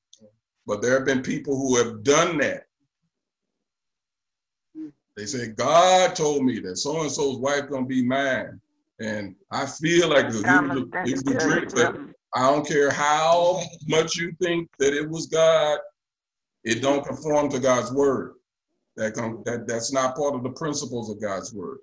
[0.67, 2.65] But there have been people who have done that.
[5.17, 8.61] They say God told me that so and so's wife gonna be mine,
[8.99, 11.69] and I feel like it was, I'm the, it was the tell dream.
[11.73, 11.97] But.
[12.35, 15.79] I don't care how much you think that it was God.
[16.65, 18.35] It don't conform to God's word.
[18.97, 21.79] That, con- that that's not part of the principles of God's word.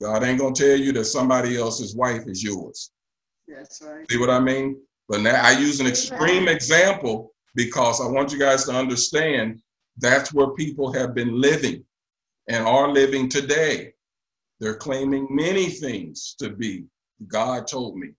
[0.00, 2.90] God ain't gonna tell you that somebody else's wife is yours.
[3.48, 4.10] That's right.
[4.10, 4.80] See what I mean?
[5.08, 9.60] But now I use an extreme example because I want you guys to understand
[9.98, 11.84] that's where people have been living
[12.48, 13.92] and are living today.
[14.60, 16.84] They're claiming many things to be.
[17.26, 18.10] God told me.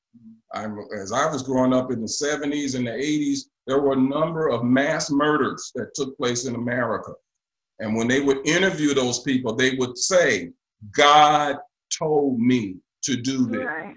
[0.54, 3.98] I'm, as I was growing up in the 70s and the 80s, there were a
[3.98, 7.14] number of mass murders that took place in America.
[7.80, 10.52] And when they would interview those people, they would say,
[10.96, 11.58] God
[11.98, 13.66] told me to do this.
[13.66, 13.96] Right.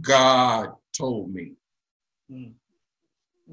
[0.00, 1.52] God told me.
[2.30, 2.52] Mm.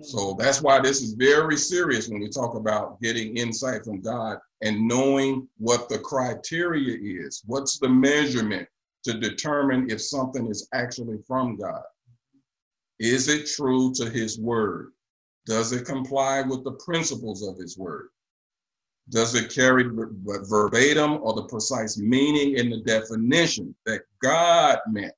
[0.01, 4.37] So that's why this is very serious when we talk about getting insight from God
[4.61, 7.43] and knowing what the criteria is.
[7.45, 8.67] What's the measurement
[9.03, 11.83] to determine if something is actually from God?
[13.01, 14.91] Is it true to his word?
[15.47, 18.09] Does it comply with the principles of his word?
[19.09, 25.15] Does it carry verbatim or the precise meaning in the definition that God meant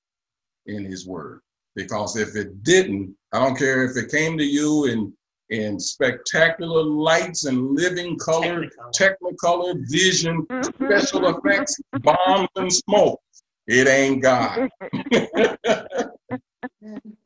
[0.65, 1.41] in his word?
[1.75, 5.11] Because if it didn't, I don't care if it came to you in,
[5.49, 8.65] in spectacular lights and living color,
[8.97, 9.75] Technicolor.
[9.89, 10.73] vision, Mhm.
[10.75, 13.19] special effects, bombs and smoke.
[13.67, 14.69] It ain't God.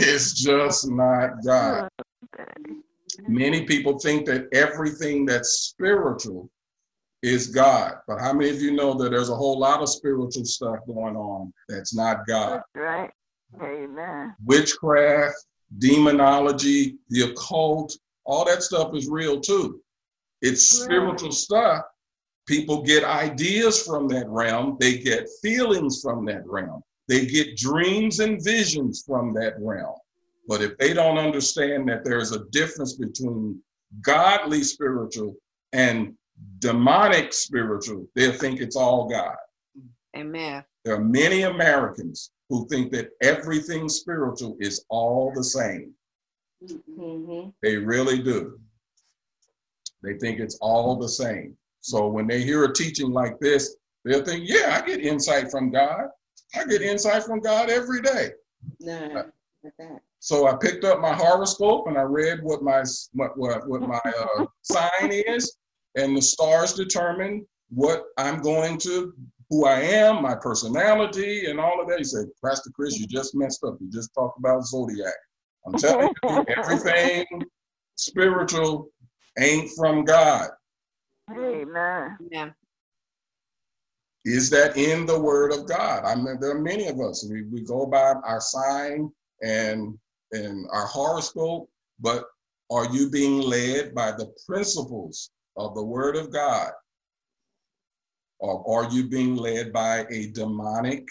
[0.00, 1.88] It's just not God.
[1.98, 2.44] Oh,
[3.26, 6.50] many people think that everything that's spiritual
[7.22, 7.94] is God.
[8.06, 11.16] But how many of you know that there's a whole lot of spiritual stuff going
[11.16, 12.62] on that's not God?
[12.74, 13.10] That's right.
[13.62, 14.34] Amen.
[14.44, 15.36] Witchcraft,
[15.78, 19.80] demonology, the occult, all that stuff is real too.
[20.42, 20.84] It's Right.
[20.84, 21.84] spiritual stuff.
[22.46, 28.20] People get ideas from that realm, they get feelings from that realm, they get dreams
[28.20, 29.96] and visions from that realm.
[30.46, 33.60] But if they don't understand that there's a difference between
[34.02, 35.34] godly spiritual
[35.72, 36.14] and
[36.58, 39.36] demonic spiritual, they'll think it's all God.
[40.16, 40.64] Amen.
[40.84, 45.92] There are many Americans who think that everything spiritual is all the same.
[46.64, 47.50] Mm-hmm.
[47.62, 48.58] They really do.
[50.02, 51.56] They think it's all the same.
[51.80, 55.70] So when they hear a teaching like this, they'll think, yeah, I get insight from
[55.70, 56.08] God.
[56.54, 58.30] I get insight from God every day.
[58.80, 59.26] No, not
[59.78, 60.00] that.
[60.20, 62.82] So I picked up my horoscope and I read what my
[63.12, 65.56] what what, what my uh, sign is,
[65.94, 69.12] and the stars determine what I'm going to,
[69.50, 71.98] who I am, my personality, and all of that.
[71.98, 73.76] He said, Pastor Chris, you just messed up.
[73.80, 75.14] You just talked about zodiac.
[75.66, 77.26] I'm telling you, everything
[77.96, 78.90] spiritual
[79.38, 80.48] ain't from God.
[81.30, 82.16] Amen.
[82.30, 82.50] Yeah.
[84.28, 86.04] Is that in the Word of God?
[86.04, 87.26] I mean, there are many of us.
[87.30, 89.10] We, we go by our sign
[89.42, 89.98] and
[90.32, 92.26] and our horoscope, but
[92.70, 96.72] are you being led by the principles of the Word of God?
[98.40, 101.08] Or are you being led by a demonic,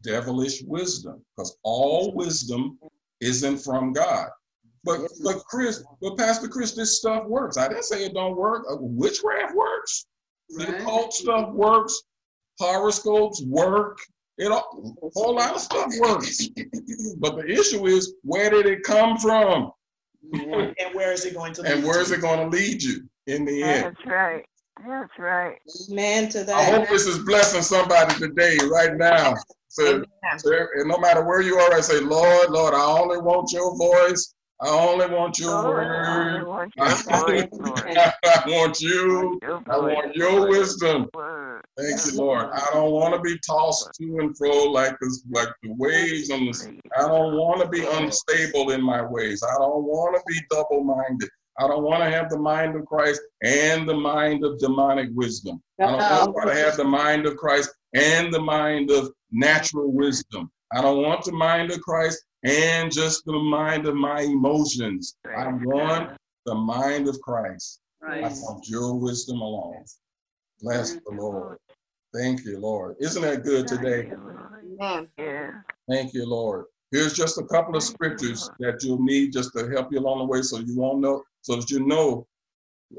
[0.00, 1.22] devilish wisdom?
[1.36, 2.78] Because all wisdom
[3.20, 4.28] isn't from God.
[4.82, 7.58] But but Chris, but Pastor Chris, this stuff works.
[7.58, 8.64] I didn't say it don't work.
[8.66, 10.06] Uh, Witchcraft works.
[10.48, 12.02] The occult stuff works.
[12.60, 13.98] Horoscopes work.
[14.36, 16.48] It all, a whole lot of stuff works.
[17.18, 19.72] But the issue is, where did it come from?
[20.32, 23.44] And where is it going to lead And where's it going to lead you in
[23.44, 23.84] the end?
[23.84, 24.44] That's right.
[24.86, 25.58] That's right.
[25.88, 26.56] Man to that.
[26.56, 29.34] I hope this is blessing somebody today, right now.
[29.68, 30.38] So, Amen.
[30.38, 33.76] so and no matter where you are, I say, Lord, Lord, I only want your
[33.76, 34.34] voice.
[34.62, 36.46] I only want your Lord, I word.
[36.46, 37.96] want your voice, Lord.
[37.96, 39.38] I want you.
[39.42, 41.08] Your I want your wisdom.
[41.14, 41.29] Word.
[41.80, 42.50] Thank you, Lord.
[42.52, 46.44] I don't want to be tossed to and fro like this, like the waves on
[46.46, 46.80] the.
[46.96, 49.42] I don't want to be unstable in my ways.
[49.42, 51.28] I don't want to be double-minded.
[51.58, 55.62] I don't want to have the mind of Christ and the mind of demonic wisdom.
[55.80, 60.50] I don't want to have the mind of Christ and the mind of natural wisdom.
[60.72, 65.16] I don't want the mind of Christ and just the mind of my emotions.
[65.36, 66.16] I want
[66.46, 67.80] the mind of Christ.
[68.02, 69.84] I want your wisdom alone.
[70.62, 71.58] Bless the Lord.
[72.14, 72.96] Thank you, Lord.
[73.00, 74.10] Isn't that good today?
[74.80, 75.08] Amen.
[75.18, 75.50] Yeah.
[75.88, 76.64] Thank you, Lord.
[76.90, 80.24] Here's just a couple of scriptures that you'll need just to help you along the
[80.24, 82.26] way so you won't know, so that you know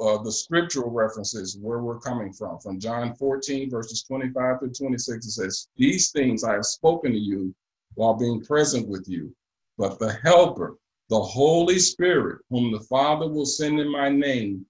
[0.02, 2.58] uh, the scriptural references where we're coming from.
[2.60, 7.18] From John 14, verses 25 through 26, it says, These things I have spoken to
[7.18, 7.54] you
[7.96, 9.36] while being present with you.
[9.78, 10.78] But the Helper,
[11.10, 14.66] the Holy Spirit, whom the Father will send in my name,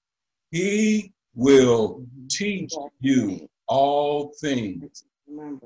[0.50, 5.06] he will teach you all things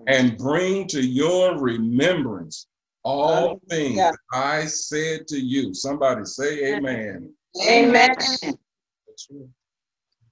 [0.08, 2.68] and bring to your remembrance
[3.04, 4.12] all things Yeah.
[4.32, 5.74] I said to you.
[5.74, 7.34] Somebody say amen.
[7.68, 8.16] Amen.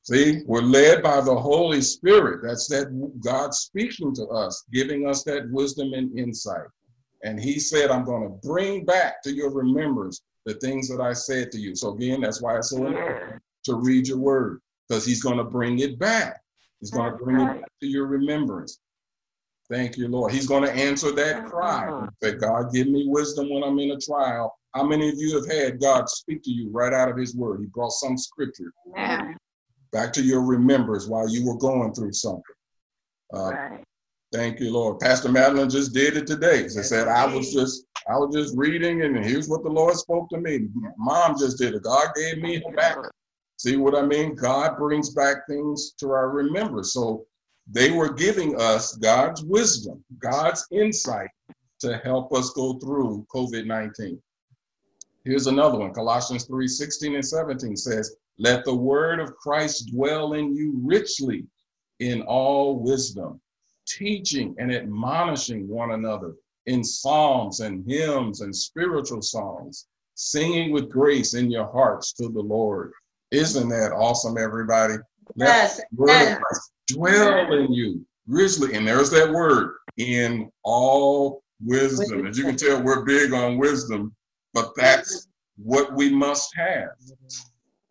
[0.03, 2.41] See, we're led by the Holy Spirit.
[2.43, 2.87] That's that
[3.23, 6.67] God speaking to us, giving us that wisdom and insight.
[7.23, 11.13] And he said, I'm going to bring back to your remembrance the things that I
[11.13, 11.73] said to you.
[11.75, 15.45] So again, that's why it's so important to read your word, because he's going to
[15.45, 16.42] bring it back.
[16.83, 18.81] He's going to bring it back to your remembrance.
[19.71, 20.33] Thank you, Lord.
[20.33, 22.09] He's going to answer that cry.
[22.21, 24.53] Say, God, give me wisdom when I'm in a trial.
[24.75, 27.61] How many of you have had God speak to you right out of his word?
[27.61, 29.37] He brought some scripture Amen.
[29.93, 32.43] back to your remembrance while you were going through something.
[33.33, 33.83] Uh, Right.
[34.33, 34.99] Thank you, Lord.
[34.99, 36.63] Pastor Madeline just did it today.
[36.63, 40.27] She said, I was just, I was just reading and here's what the Lord spoke
[40.31, 40.67] to me.
[40.97, 41.83] Mom just did it.
[41.83, 42.97] God gave me back.
[43.57, 44.35] See what I mean?
[44.35, 46.93] God brings back things to our remembrance.
[46.93, 47.25] So
[47.71, 51.29] they were giving us God's wisdom, God's insight
[51.79, 54.19] to help us go through COVID-19.
[55.23, 55.93] Here's another one.
[55.93, 61.45] Colossians 3, 16 and 17 says, let the word of Christ dwell in you richly
[61.99, 63.39] in all wisdom,
[63.87, 66.33] teaching and admonishing one another
[66.65, 72.41] in psalms and hymns and spiritual songs, singing with grace in your hearts to the
[72.41, 72.91] Lord.
[73.33, 74.93] Isn't that awesome, everybody?
[75.35, 75.81] Let Yes.
[75.95, 76.71] word yes.
[76.87, 78.75] dwell in you richly.
[78.75, 82.27] And there's that word in all wisdom.
[82.27, 84.15] As you can tell, we're big on wisdom,
[84.53, 86.91] but that's what we must have.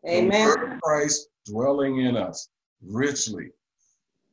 [0.05, 0.47] The Amen.
[0.47, 2.49] word of Christ dwelling in us
[2.81, 3.51] richly.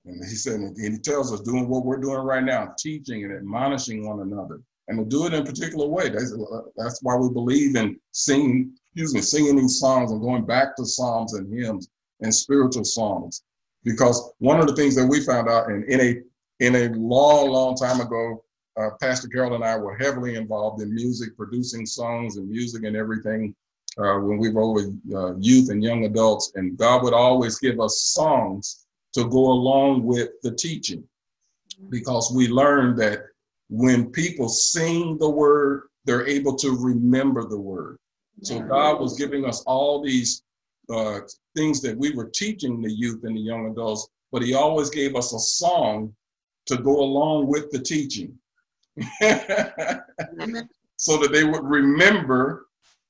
[0.05, 3.33] And he said, and he tells us doing what we're doing right now, teaching and
[3.33, 6.09] admonishing one another, and to do it in a particular way.
[6.09, 6.35] That's,
[6.77, 10.85] that's why we believe in singing, excuse me, singing these songs and going back to
[10.85, 11.89] psalms and hymns
[12.21, 13.43] and spiritual songs.
[13.83, 16.15] Because one of the things that we found out in, in a
[16.59, 18.43] in a long, long time ago,
[18.77, 22.97] uh, Pastor Carol and I were heavily involved in music, producing songs and music and
[22.97, 23.55] everything
[23.97, 27.79] uh, when we were with uh, youth and young adults, and God would always give
[27.79, 31.03] us songs to go along with the teaching,
[31.89, 33.23] because we learned that
[33.69, 37.97] when people sing the word, they're able to remember the word.
[38.41, 40.43] So God was giving us all these
[40.89, 41.21] uh,
[41.55, 45.15] things that we were teaching the youth and the young adults, but He always gave
[45.15, 46.13] us a song
[46.67, 48.37] to go along with the teaching.
[50.97, 52.67] so that they would remember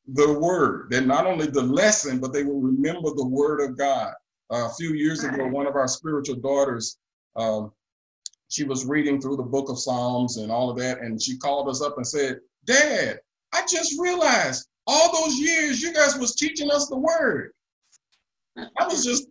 [0.07, 0.89] the word.
[0.91, 4.13] That not only the lesson, but they would remember the word of God.
[4.51, 6.97] Uh, a few years ago, one of our spiritual daughters,
[7.35, 7.71] um,
[8.47, 11.69] she was reading through the book of Psalms and all of that, and she called
[11.69, 13.19] us up and said, Dad,
[13.53, 17.51] I just realized all those years you guys was teaching us the word.
[18.57, 19.27] I was just,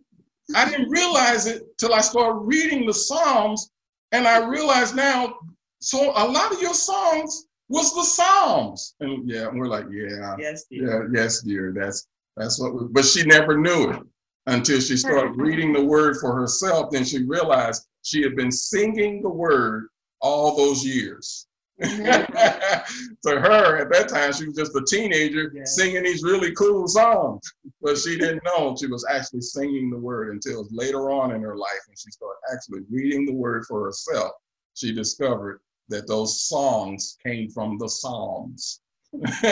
[0.55, 3.69] I didn't realize it till I started reading the Psalms,
[4.13, 5.35] and I realized now,
[5.81, 8.95] so a lot of your songs was the Psalms.
[9.01, 11.09] And yeah, we're like, yeah, Yes, dear.
[11.13, 11.73] yeah, yes, dear.
[11.75, 12.73] That's that's what.
[12.73, 14.01] We, but she never knew it
[14.47, 16.89] until she started reading the word for herself.
[16.89, 19.89] Then she realized she had been singing the word
[20.21, 21.47] all those years.
[21.81, 27.41] to her, at that time, she was just a teenager singing these really cool songs,
[27.81, 31.55] but she didn't know she was actually singing the word until later on in her
[31.55, 34.31] life, when she started actually reading the word for herself.
[34.73, 38.81] She discovered that those songs came from the Psalms.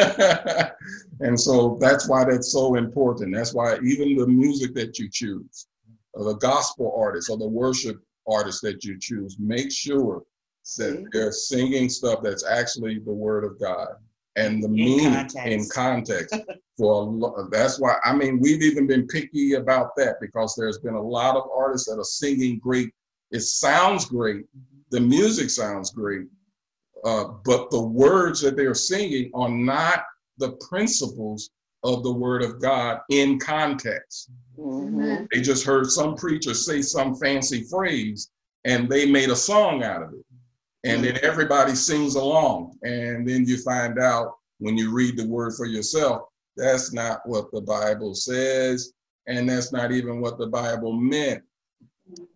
[1.21, 3.33] and so that's why that's so important.
[3.33, 5.67] That's why even the music that you choose,
[6.13, 10.23] the gospel artists or the worship artists that you choose, make sure
[10.75, 11.05] that See?
[11.11, 13.89] they're singing stuff that's actually the word of God
[14.35, 15.47] and the In meaning context.
[15.47, 16.35] in context.
[16.77, 20.77] For a lo- that's why I mean we've even been picky about that because there's
[20.77, 22.91] been a lot of artists that are singing great.
[23.31, 24.45] It sounds great,
[24.91, 26.27] the music sounds great,
[27.03, 30.03] uh, but the words that they're singing are not
[30.37, 31.49] the principles
[31.83, 34.29] of the word of God in context.
[34.59, 35.27] Mhm.
[35.33, 38.29] They just heard some preacher say some fancy phrase
[38.65, 40.25] and they made a song out of it.
[40.87, 42.77] And then everybody sings along.
[42.83, 46.23] And then you find out when you read the word for yourself,
[46.55, 48.93] that's not what the Bible says.
[49.27, 51.43] And that's not even what the Bible meant.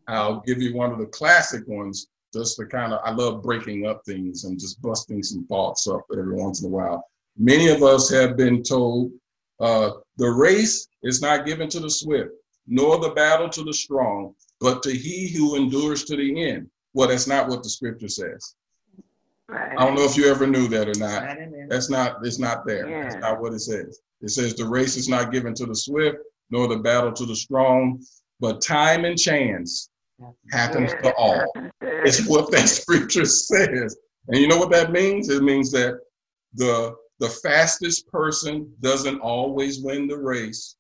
[0.08, 3.88] I'll give you one of the classic ones just to kind of, I love breaking
[3.88, 7.06] up things and just busting some thoughts up every once in a while.
[7.38, 9.12] Many of us have been told
[9.60, 12.32] uh, the race is not given to the swift,
[12.68, 16.70] nor the battle to the strong, but to he who endures to the end.
[16.94, 18.56] Well, that's not what the scripture says.
[19.48, 19.78] Right.
[19.78, 21.24] I don't know if you ever knew that or not.
[21.24, 21.70] Right.
[21.70, 23.04] That's not, it's not there.
[23.04, 24.02] That's not what it says.
[24.22, 26.18] It says the race is not given to the swift,
[26.50, 28.04] nor the battle to the strong,
[28.40, 29.90] but time and chance
[30.52, 31.52] happens to all.
[31.82, 33.98] It's what that scripture says.
[34.28, 35.30] And you know what that means?
[35.30, 36.00] It means that
[36.54, 40.76] the the fastest person doesn't always win the race.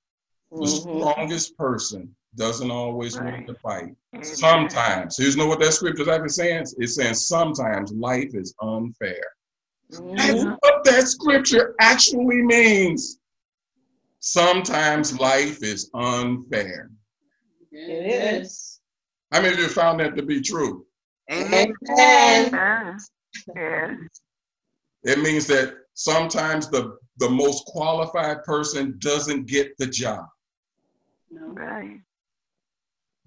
[0.52, 0.82] The Mhm.
[0.82, 3.48] strongest person doesn't always win Right.
[3.48, 3.96] the fight.
[4.24, 6.66] Sometimes, here's know what that scripture's actually saying.
[6.78, 9.24] It's saying sometimes life is unfair.
[9.92, 10.18] Mhm.
[10.18, 13.20] That's what that scripture actually means.
[14.20, 16.90] Sometimes life is unfair.
[17.72, 18.80] It is.
[19.32, 20.86] How many of you found that to be true?
[21.32, 21.74] Amen.
[21.90, 22.98] Amen.
[23.56, 23.96] Yeah.
[25.04, 30.26] It means that sometimes the, the most qualified person doesn't get the job.
[31.32, 32.02] Right.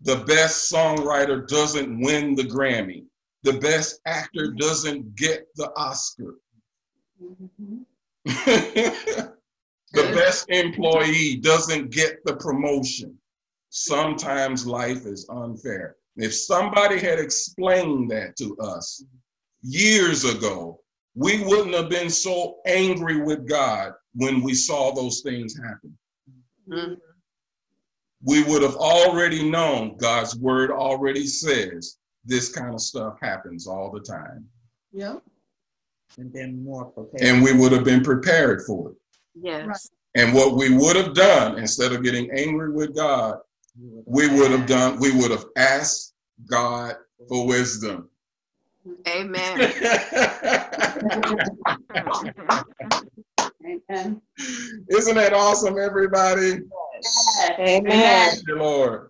[0.04, 3.04] The best songwriter doesn't win the Grammy.
[3.42, 6.34] The best actor doesn't get the Oscar.
[8.24, 9.30] the
[9.94, 13.16] best employee doesn't get the promotion.
[13.70, 15.96] Sometimes life is unfair.
[16.16, 19.04] If somebody had explained that to us
[19.62, 20.80] years ago,
[21.14, 25.96] we wouldn't have been so angry with God when we saw those things happen.
[26.68, 27.00] Mhm.
[28.24, 33.90] We would have already known God's word already says this kind of stuff happens all
[33.90, 34.46] the time.
[34.92, 35.16] Yeah.
[36.16, 37.22] And then more prepared.
[37.22, 38.96] And we would have been prepared for it.
[39.34, 39.90] Yes.
[40.14, 43.38] And what we would have done, instead of getting angry with God,
[44.06, 46.14] we would have done, we would have asked
[46.48, 46.94] God
[47.28, 48.08] for wisdom.
[49.08, 49.60] Amen.
[53.64, 54.20] Amen.
[54.90, 56.58] Isn't that awesome, everybody?
[57.58, 58.30] Amen.
[58.30, 59.08] Thank you, Lord.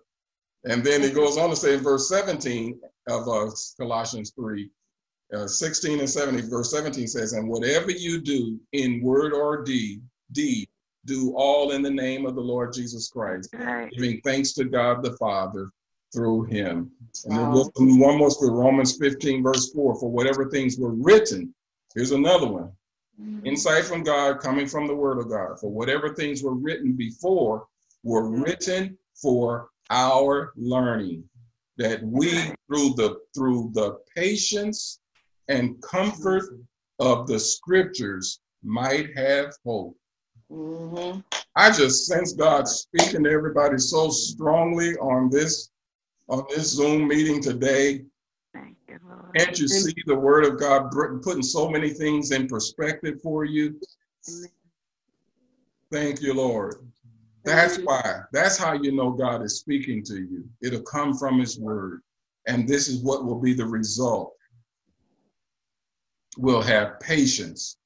[0.65, 4.69] And then he goes on to say in verse 17 of uh, Colossians 3,
[5.35, 10.01] uh, 16 and 17, verse 17 says, And whatever you do in word or deed,
[10.31, 10.67] deed,
[11.05, 13.91] do all in the name of the Lord Jesus Christ, Right.
[13.91, 15.69] giving thanks to God the Father
[16.11, 16.91] through him.
[17.25, 17.53] And then Wow.
[17.53, 21.53] look, one more for Romans 15, verse 4, for whatever things were written.
[21.93, 22.71] Here's another one.
[23.43, 25.59] Insight from God coming from the word of God.
[25.59, 27.67] For whatever things were written before
[28.05, 31.27] were written for our learning,
[31.77, 32.29] that we
[32.67, 34.99] through the through the patience
[35.49, 36.43] and comfort
[36.99, 39.97] of the scriptures might have hope.
[40.49, 41.23] Mhm.
[41.55, 45.69] I just sense God speaking to everybody so strongly on this
[46.29, 48.05] on this Zoom meeting today.
[48.53, 49.33] Thank you, Lord.
[49.35, 50.91] Can't you see the word of God
[51.21, 53.79] putting so many things in perspective for you?
[55.91, 56.75] Thank you, Lord.
[57.45, 58.21] That's why.
[58.31, 60.43] That's how you know God is speaking to you.
[60.61, 62.01] It'll come from his word.
[62.47, 64.33] And this is what will be the result.
[66.37, 67.77] We'll have patience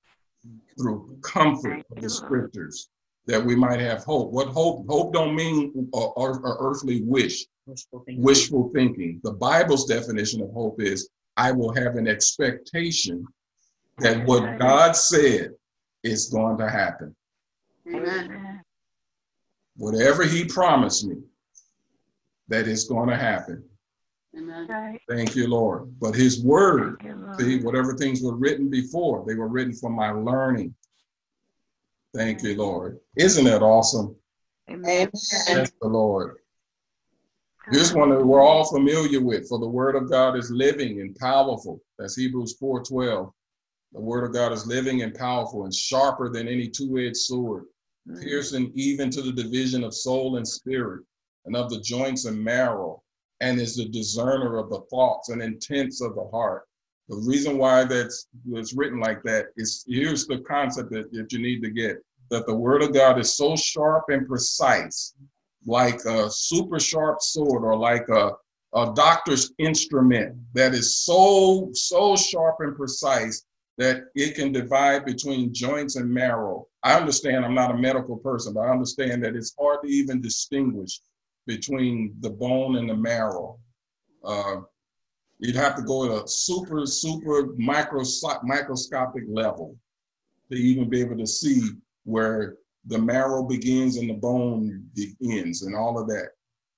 [0.77, 2.89] through comfort of the scriptures
[3.27, 4.31] that we might have hope.
[4.31, 4.85] What hope?
[4.87, 8.23] Hope don't mean a, a- a earthly wish Wishful thinking.
[8.23, 9.19] wishful thinking.
[9.23, 13.25] The Bible's definition of hope is I will have an expectation
[13.99, 15.51] that what God said
[16.03, 17.15] is going to happen.
[17.87, 18.61] Amen.
[19.81, 19.93] Amen.
[19.93, 21.17] Whatever He promised me,
[22.47, 23.63] that is going to happen.
[24.37, 24.99] Amen.
[25.09, 25.93] Thank you, Lord.
[25.99, 30.11] But His word, you, see, whatever things were written before, they were written for my
[30.11, 30.73] learning.
[32.15, 32.99] Thank you, Lord.
[33.15, 34.15] Isn't that awesome?
[34.69, 34.89] Amen.
[34.91, 35.09] Amen.
[35.11, 36.37] Bless the Lord.
[37.71, 39.47] Here's one that we're all familiar with.
[39.47, 41.81] For the word of God is living and powerful.
[41.99, 43.31] That's Hebrews 4:12.
[43.93, 47.65] The word of God is living and powerful and sharper than any two-edged sword,
[48.09, 48.23] Mm.
[48.23, 51.03] piercing even to the division of soul and spirit,
[51.45, 53.01] and of the joints and marrow,
[53.39, 56.67] and is the discerner of the thoughts and intents of the heart.
[57.07, 61.39] The reason why that's it's written like that is here's the concept that, that you
[61.39, 61.97] need to get
[62.29, 65.15] that the word of God is so sharp and precise
[65.65, 68.31] like a super sharp sword or like a,
[68.75, 73.43] a doctor's instrument that is so, so sharp and precise
[73.77, 76.67] that it can divide between joints and marrow.
[76.83, 80.21] I understand I'm not a medical person, but I understand that it's hard to even
[80.21, 81.01] distinguish
[81.45, 83.59] between the bone and the marrow.
[84.23, 84.61] Uh,
[85.39, 89.75] you'd have to go to a super, super microsco- microscopic level
[90.51, 91.69] to even be able to see
[92.03, 96.29] where the marrow begins and the bone begins and all of that.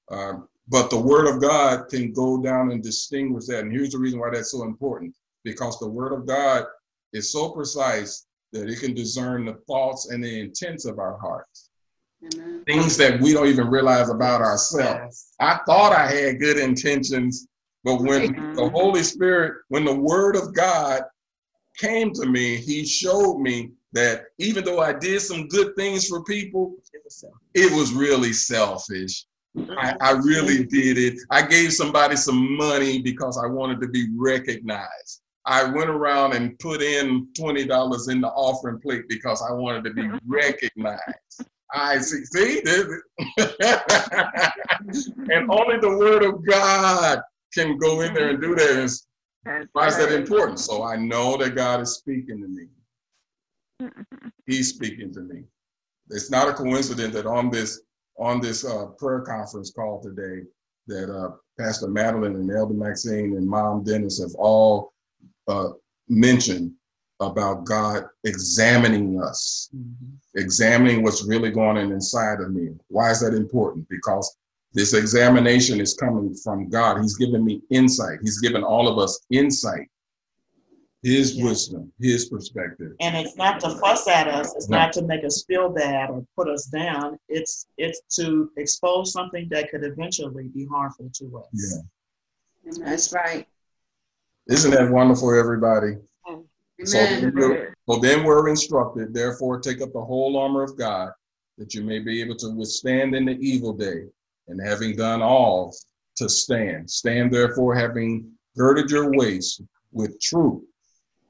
[0.10, 3.60] Um, but the word of God can go down and distinguish that.
[3.60, 6.66] And here's the reason why that's so important because the word of God
[7.14, 11.70] is so precise that it can discern the thoughts and the intents of our hearts,
[12.24, 12.64] Amen.
[12.68, 15.00] things that we don't even realize about ourselves.
[15.04, 15.34] Yes.
[15.40, 17.48] I thought I had good intentions,
[17.84, 18.56] but when Mhm.
[18.56, 21.04] the Holy Spirit, when the Word of God
[21.78, 26.24] came to me, He showed me that even though I did some good things for
[26.24, 29.26] people, It was it was really selfish.
[29.78, 31.20] I, I really did it.
[31.30, 35.22] I gave somebody some money because I wanted to be recognized.
[35.46, 39.84] I went around and put in twenty dollars in the offering plate because I wanted
[39.86, 41.46] to be recognized.
[41.74, 42.60] I see, see,
[45.30, 47.22] and only the word of God
[47.54, 49.00] can go in there and do that.
[49.72, 50.60] Why is that important?
[50.60, 52.68] So I know that God is speaking to me.
[54.46, 55.44] He's speaking to me.
[56.10, 57.82] It's not a coincidence that on this
[58.20, 60.46] on this uh, prayer conference call today,
[60.88, 64.94] that uh, Pastor Madeline and Elder Maxine and Mom Dennis have all
[65.48, 65.70] uh,
[66.08, 66.74] mentioned
[67.20, 69.94] about God examining us, Mhm.
[70.36, 72.70] examining what's really going on inside of me.
[72.88, 73.88] Why is that important?
[73.90, 74.36] Because
[74.74, 77.02] this examination is coming from God.
[77.02, 78.20] He's given me insight.
[78.24, 79.88] He's given all of us insight,
[81.04, 81.46] His Yeah.
[81.46, 82.94] wisdom, His perspective.
[83.00, 84.78] And it's not to fuss at us, it's No.
[84.78, 87.18] not to make us feel bad or put us down.
[87.28, 91.48] It's it's to expose something that could eventually be harmful to us.
[91.54, 92.74] Yeah.
[92.86, 93.48] That's right.
[94.48, 95.98] Isn't that wonderful, everybody?
[96.84, 97.34] So, Amen.
[97.36, 101.12] we're- so then we're instructed, therefore, take up the whole armor of God,
[101.58, 104.06] that you may be able to withstand in the evil day,
[104.48, 105.76] and having done all,
[106.16, 106.90] to stand.
[106.90, 109.62] Stand therefore, having girded your waist
[109.92, 110.64] with truth,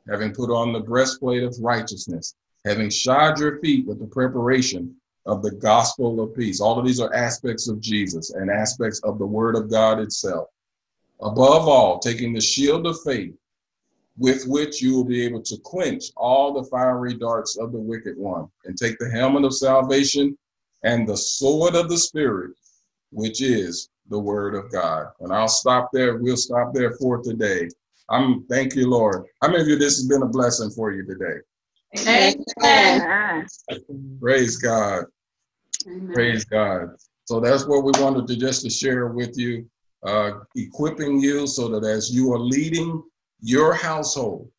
[0.09, 2.35] having put on the breastplate of righteousness,
[2.65, 4.95] having shod your feet with the preparation
[5.25, 6.61] of the gospel of peace.
[6.61, 10.47] All of these are aspects of Jesus and aspects of the word of God itself.
[11.21, 13.35] Above all, taking the shield of faith,
[14.17, 18.17] with which you will be able to quench all the fiery darts of the wicked
[18.17, 20.37] one, and take the helmet of salvation
[20.83, 22.51] and the sword of the Spirit,
[23.11, 25.07] which is the word of God.
[25.19, 26.17] And I'll stop there.
[26.17, 27.69] We'll stop there for today.
[28.09, 29.25] I'm thank you, Lord.
[29.41, 31.39] How many of you this has been a blessing for you today?
[31.97, 32.43] Amen.
[32.63, 33.47] Amen.
[34.19, 35.05] Praise God.
[35.87, 36.13] Amen.
[36.13, 36.89] Praise God.
[37.25, 39.69] So that's what we wanted to just to share with you,
[40.03, 43.03] uh, equipping you so that as you are leading
[43.41, 44.49] your household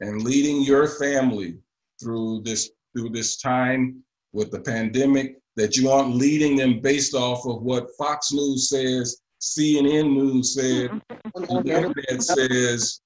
[0.00, 1.58] and leading your family
[2.00, 7.44] through this through this time with the pandemic, that you aren't leading them based off
[7.46, 11.00] of what Fox News says, CNN News said,
[11.34, 13.00] the internet says.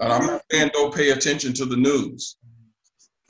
[0.00, 2.36] And I'm not saying don't pay attention to the news.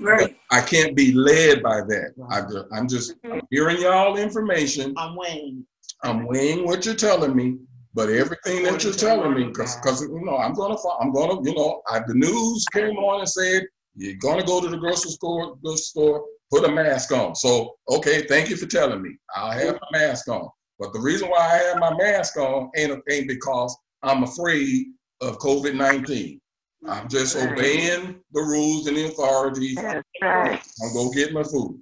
[0.01, 0.37] Right.
[0.51, 2.15] I can't be led by that.
[2.31, 4.95] I ju- I'm just I'm hearing y'all information.
[4.97, 5.67] I'm weighing.
[6.03, 7.59] I'm weighing what you're telling me,
[7.95, 11.55] but everything that you're telling me, because because you know I'm gonna I'm gonna you
[11.55, 13.63] know I, the news came on and said
[13.97, 17.35] you're gonna go to the grocery store grocery store put a mask on.
[17.35, 19.17] So okay, thank you for telling me.
[19.35, 20.49] I'll have my mask on.
[20.79, 24.87] But the reason why I have my mask on ain't ain't because I'm afraid
[25.21, 26.41] of COVID nineteen.
[26.87, 27.51] I'm just Right.
[27.53, 29.77] obeying the rules and the authorities.
[29.77, 30.61] That's right.
[30.83, 31.81] I'm gonna get my food.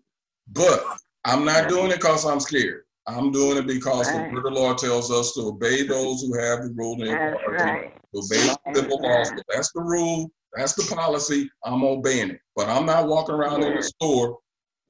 [0.49, 0.85] But
[1.25, 2.85] I'm not doing it because I'm scared.
[3.07, 4.43] I'm doing it because the Right.
[4.45, 7.65] the Lord tells us to obey those who have the rule and authority.
[7.65, 7.95] right.
[8.15, 9.31] Obey the civil laws.
[9.31, 9.43] Amen.
[9.49, 10.31] That's the rule.
[10.55, 11.51] That's the policy.
[11.65, 12.41] I'm obeying it.
[12.55, 14.39] But I'm not walking around in the store.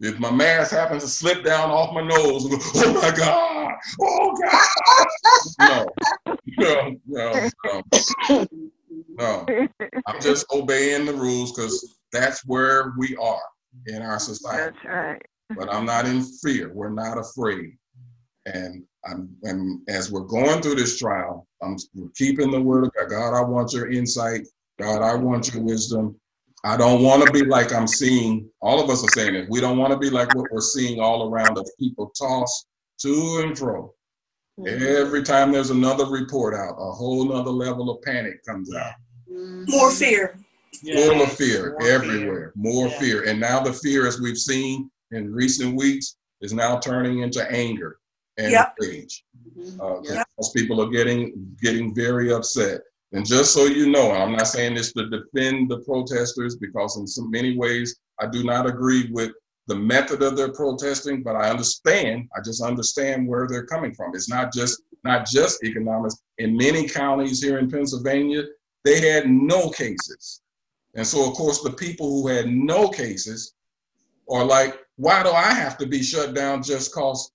[0.00, 3.74] If my mask happens to slip down off my nose, and go, oh my God,
[4.00, 5.06] oh God.
[5.60, 5.92] No,
[6.58, 7.82] no, no, no,
[9.16, 9.46] no.
[10.06, 13.40] I'm just obeying the rules because that's where we are
[13.86, 15.22] in our society That's right.
[15.56, 16.72] but I'm not in fear.
[16.74, 17.76] We're not afraid.
[18.46, 21.76] And I'm and as we're going through this trial, I'm
[22.14, 23.10] keeping the word of God.
[23.10, 24.46] God, I want your insight.
[24.78, 26.18] God, I want your wisdom.
[26.64, 28.48] I don't want to be like I'm seeing.
[28.60, 29.48] All of us are saying it.
[29.50, 31.70] We don't want to be like what we're seeing all around us.
[31.78, 32.66] People tossed
[32.98, 33.92] to and fro.
[34.64, 38.92] Every time there's another report out, a whole nother level of panic comes out.
[39.30, 39.68] Mhm.
[39.68, 40.38] More fear.
[40.94, 42.98] Full of fear More everywhere, more Yeah.
[42.98, 43.22] fear.
[43.24, 47.98] And now the fear, as we've seen in recent weeks, is now turning into anger
[48.42, 48.74] and Yep.
[48.80, 49.24] rage.
[49.56, 49.74] Mhm.
[49.80, 50.24] Uh, 'cause Yeah.
[50.38, 52.80] most people are getting getting very upset.
[53.12, 57.06] And just so you know, I'm not saying this to defend the protesters because in
[57.06, 59.32] so many ways I do not agree with
[59.68, 62.28] the method of their protesting, but I understand.
[62.36, 64.14] I just understand where they're coming from.
[64.14, 66.16] It's not just not just economics.
[66.38, 68.44] In many counties here in Pennsylvania,
[68.84, 70.40] they had no cases.
[70.94, 73.54] And so, of course, the people who had no cases
[74.30, 77.30] are like, why do I have to be shut down just cause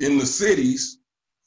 [0.00, 0.98] in the cities,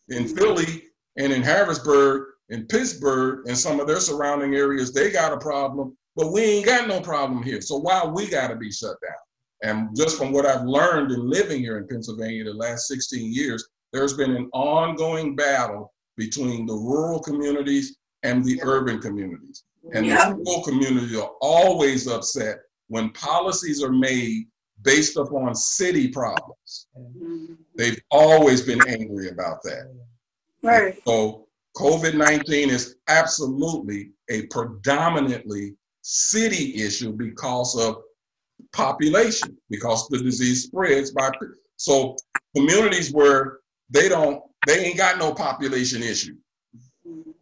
[0.10, 0.36] in mm-hmm.
[0.36, 0.84] Philly
[1.18, 5.98] and in Harrisburg and Pittsburgh and some of their surrounding areas, they got a problem,
[6.16, 7.62] but we ain't got no problem here.
[7.62, 9.16] So why we got to be shut down?
[9.64, 13.66] And just from what I've learned in living here in Pennsylvania the last 16 years,
[13.94, 19.64] there's been an ongoing battle between the rural communities and the urban communities.
[19.94, 20.30] And Yeah.
[20.30, 24.48] the rural communities are always upset when policies are made
[24.84, 26.88] based upon city problems.
[26.98, 27.58] Mhm.
[27.76, 29.92] They've always been angry about that.
[30.62, 31.02] Right.
[31.06, 38.04] So COVID-19 is absolutely a predominantly city issue because of
[38.74, 41.32] population, because the disease spreads by,
[41.78, 42.16] so
[42.56, 43.60] communities where
[43.90, 46.36] they don't, they ain't got no population issue.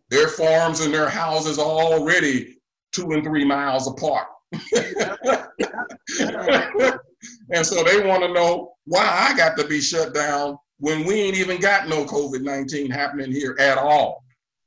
[0.09, 2.57] Their farms and their houses are already
[2.91, 4.27] two and three miles apart.
[7.53, 11.15] And so they want to know why I got to be shut down when we
[11.15, 14.23] ain't even got no COVID-19 happening here at all.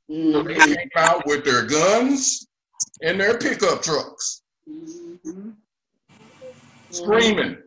[0.09, 2.47] So they came out with their guns
[3.01, 5.55] and their pickup trucks, Mhm.
[6.91, 7.57] screaming,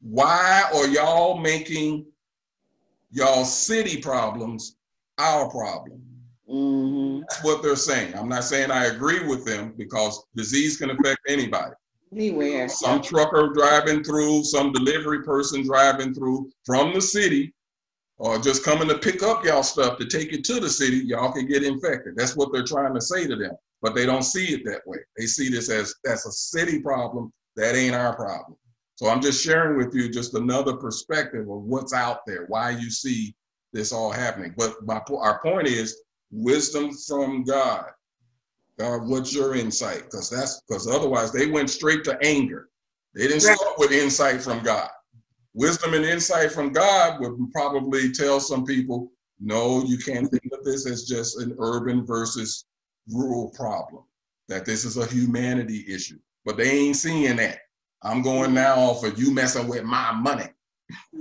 [0.00, 2.06] why are y'all making
[3.10, 4.76] y'all city problems
[5.18, 6.02] our problem?
[6.48, 7.20] Mm-hmm.
[7.20, 8.14] That's what they're saying.
[8.14, 11.74] I'm not saying I agree with them because disease can affect anybody.
[12.12, 12.68] Anywhere.
[12.68, 17.52] Some trucker driving through, some delivery person driving through from the city,
[18.18, 21.32] or just coming to pick up y'all stuff to take it to the city, y'all
[21.32, 22.14] can get infected.
[22.16, 23.52] That's what they're trying to say to them.
[23.82, 24.98] But they don't see it that way.
[25.18, 27.32] They see this as that's a city problem.
[27.56, 28.56] That ain't our problem.
[28.94, 32.90] So I'm just sharing with you just another perspective of what's out there, why you
[32.90, 33.34] see
[33.72, 34.54] this all happening.
[34.56, 37.90] But my our point is wisdom from God.
[38.78, 40.04] God, what's your insight?
[40.04, 42.68] Because that's because otherwise they went straight to anger.
[43.14, 43.56] They didn't Right.
[43.56, 44.90] start with insight from God.
[45.54, 49.10] Wisdom and insight from God would probably tell some people,
[49.40, 52.66] no, you can't think of this as just an urban versus
[53.08, 54.04] rural problem,
[54.48, 56.18] that this is a humanity issue.
[56.44, 57.60] But they ain't seeing that.
[58.02, 58.54] I'm going mm-hmm.
[58.54, 60.48] now off of you messing with my money.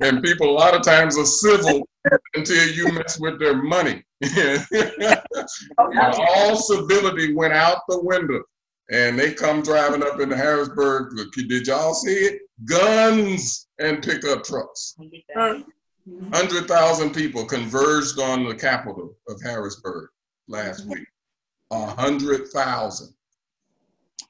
[0.00, 1.88] and people a lot of times are civil
[2.34, 4.02] until you mess with their money.
[5.78, 8.42] All civility went out the window.
[8.92, 11.12] And they come driving up into Harrisburg.
[11.34, 12.42] Did y'all see it?
[12.64, 14.94] Guns and pickup trucks.
[15.36, 15.58] Uh,
[16.04, 20.08] 100,000 people converged on the capital of Harrisburg
[20.46, 21.06] last week.
[21.72, 23.08] A 100,000.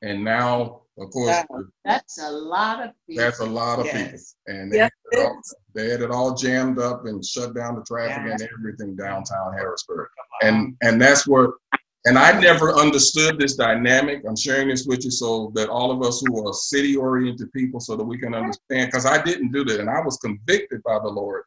[0.03, 1.45] And now, of course,
[1.85, 3.23] That's a lot of people.
[3.25, 4.19] that's a lot of people.
[4.47, 5.41] And they, Yes, had it it all,
[5.75, 10.09] they had it all jammed up and shut down the traffic and everything downtown Harrisburg.
[10.43, 11.51] And and that's what
[12.07, 14.23] and I never understood this dynamic.
[14.29, 17.81] I'm sharing this with you so that all of us who are city oriented people
[17.81, 21.01] so that we can understand because I didn't do that and I was convicted by
[21.01, 21.43] the Lord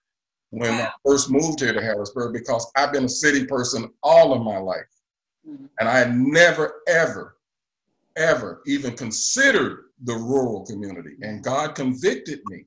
[0.52, 4.41] when I first moved here to Harrisburg because I've been a city person all of
[4.43, 4.84] my life.
[5.47, 5.66] Mm-hmm.
[5.80, 7.38] And I had never ever
[8.20, 11.15] ever even considered the rural community.
[11.22, 12.65] And God convicted me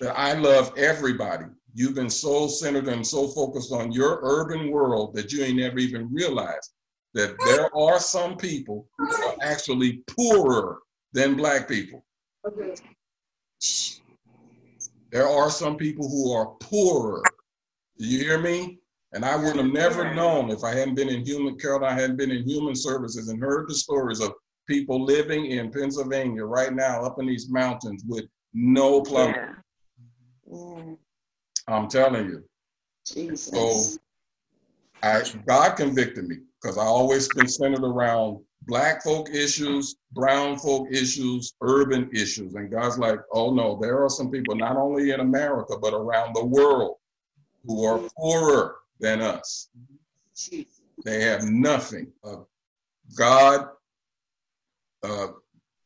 [0.00, 1.44] that I love everybody.
[1.74, 5.78] You've been so centered and so focused on your urban world that you ain't never
[5.78, 6.72] even realized
[7.14, 10.78] that there are some people who are actually poorer
[11.12, 12.04] than black people.
[12.46, 12.74] Okay.
[15.10, 17.22] There are some people who are poorer.
[17.98, 18.79] Do you hear me?
[19.12, 22.16] And I would have never known if I hadn't been in human, Carol, I hadn't
[22.16, 24.32] been in human services and heard the stories of
[24.68, 29.34] people living in Pennsylvania right now up in these mountains with no plumbing.
[29.34, 30.52] Yeah.
[30.52, 30.96] Mm,
[31.66, 32.44] I'm telling you.
[33.04, 33.96] Jesus.
[33.96, 34.00] So
[35.02, 40.88] I, God convicted me because I always been centered around black folk issues, brown folk
[40.92, 42.54] issues, urban issues.
[42.54, 46.34] And God's like, oh no, there are some people not only in America, but around
[46.34, 46.96] the world
[47.64, 49.68] who are poorer than us.
[51.04, 52.12] They have nothing.
[52.24, 52.46] of
[53.16, 53.66] God,
[55.02, 55.28] uh,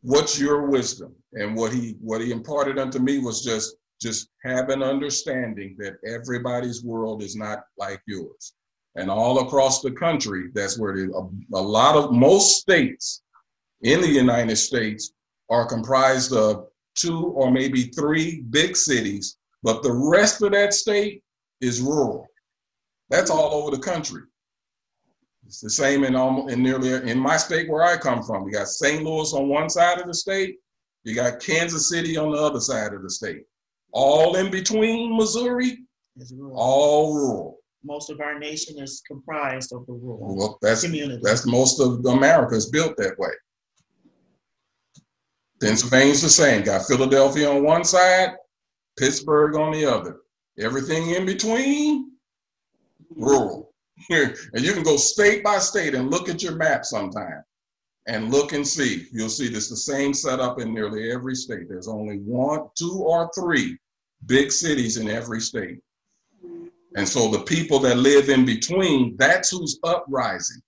[0.03, 1.15] what's your wisdom?
[1.33, 5.95] And what he what he imparted unto me was just just have an understanding that
[6.07, 8.55] everybody's world is not like yours.
[8.97, 11.11] And all across the country, that's where is.
[11.15, 13.23] A, a lot of most states
[13.83, 15.12] in the United States
[15.51, 21.23] are comprised of two or maybe three big cities, but the rest of that state
[21.61, 22.27] is rural.
[23.11, 24.23] That's all over the country.
[25.47, 28.47] It's the same in almost in nearly in my state where I come from.
[28.47, 29.03] You got St.
[29.05, 30.57] Louis on one side of the state,
[31.05, 33.43] you got Kansas City on the other side of the state.
[33.93, 35.85] All in between Missouri,
[36.33, 36.57] rural.
[36.59, 37.59] all rural.
[37.85, 41.21] Most of our nation is comprised of the rural Well, that's community.
[41.23, 43.31] that's most of America is built that way.
[45.61, 46.63] Pennsylvania's the same.
[46.65, 48.31] Got Philadelphia on one side,
[48.99, 50.21] Pittsburgh on the other.
[50.59, 52.13] Everything in between,
[53.11, 53.73] rural.
[54.11, 57.43] and you can go state by state and look at your map sometime
[58.07, 59.07] and look and see.
[59.13, 61.69] You'll see this the same setup in nearly every state.
[61.69, 63.79] There's only one, two, or three
[64.27, 65.79] big cities in every state.
[66.97, 70.63] And so the people that live in between, that's who's uprising.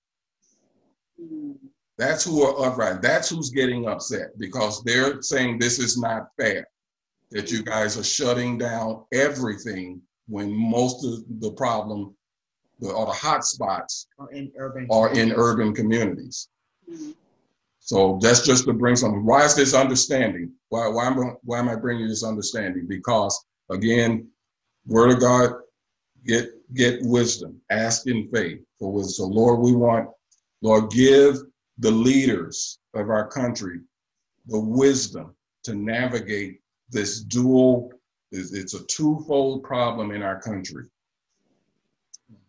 [1.99, 3.01] That's who are uprising.
[3.01, 6.67] That's who's getting upset because they're saying this is not fair.
[7.31, 12.16] That you guys are shutting down everything when most of the problem,
[12.79, 14.87] the, or the hot spots Or in urban.
[14.91, 16.49] are in urban communities.
[16.91, 17.15] Mhm.
[17.81, 20.53] So that's just to bring some, why is this understanding?
[20.71, 22.87] Why, why am, I- why am I bringing this understanding?
[22.89, 23.39] Because
[23.71, 24.29] again,
[24.87, 25.53] word of God,
[26.27, 29.13] get, get wisdom, ask in faith for wisdom.
[29.13, 30.09] So Lord, we want,
[30.63, 31.37] Lord, give
[31.79, 33.81] the leaders of our country
[34.47, 36.61] the wisdom to navigate
[36.91, 37.93] this dual,
[38.33, 40.85] it's a twofold problem in our country.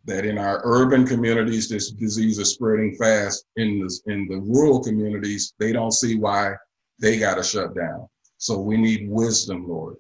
[0.08, 3.46] That in our urban communities, this disease is spreading fast.
[3.58, 6.54] In the, in the rural communities, they don't see why
[7.00, 8.08] they got to shut down.
[8.38, 9.98] So we need wisdom, Lord.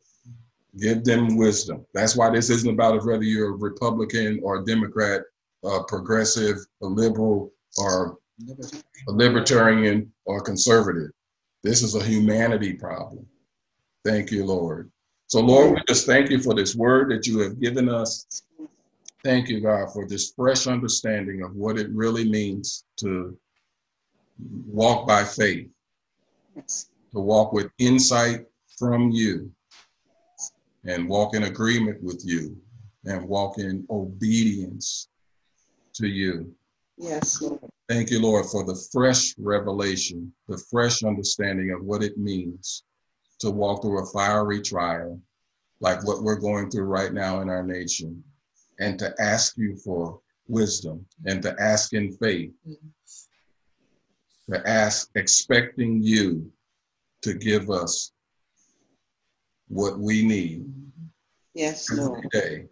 [0.79, 1.85] Give them wisdom.
[1.93, 5.21] That's why this isn't about whether you're a Republican or a Democrat,
[5.63, 8.17] a progressive, a liberal, or
[9.07, 11.09] a libertarian or conservative.
[11.63, 13.25] This is a humanity problem.
[14.05, 14.91] Thank you, Lord.
[15.25, 18.43] So, Lord, we just thank you for this word that you have given us.
[19.27, 23.37] Thank you, God, for this fresh understanding of what it really means to
[24.65, 25.67] walk by faith,
[26.55, 28.45] to walk with insight
[28.79, 29.51] from you,
[30.85, 32.55] and walk in agreement with you,
[33.03, 35.09] and walk in obedience
[35.95, 36.55] to you.
[36.97, 37.59] Yes, Lord.
[37.89, 42.85] Thank you, Lord, for the fresh revelation, the fresh understanding of what it means
[43.39, 45.19] to walk through a fiery trial
[45.79, 48.23] like what we're going through right now in our nation,
[48.79, 52.51] and to ask you for wisdom and to ask in faith,
[54.49, 56.51] to ask expecting you
[57.21, 58.11] to give us
[59.67, 60.65] what we need
[61.53, 62.29] Yes, every Lord.
[62.31, 62.65] day,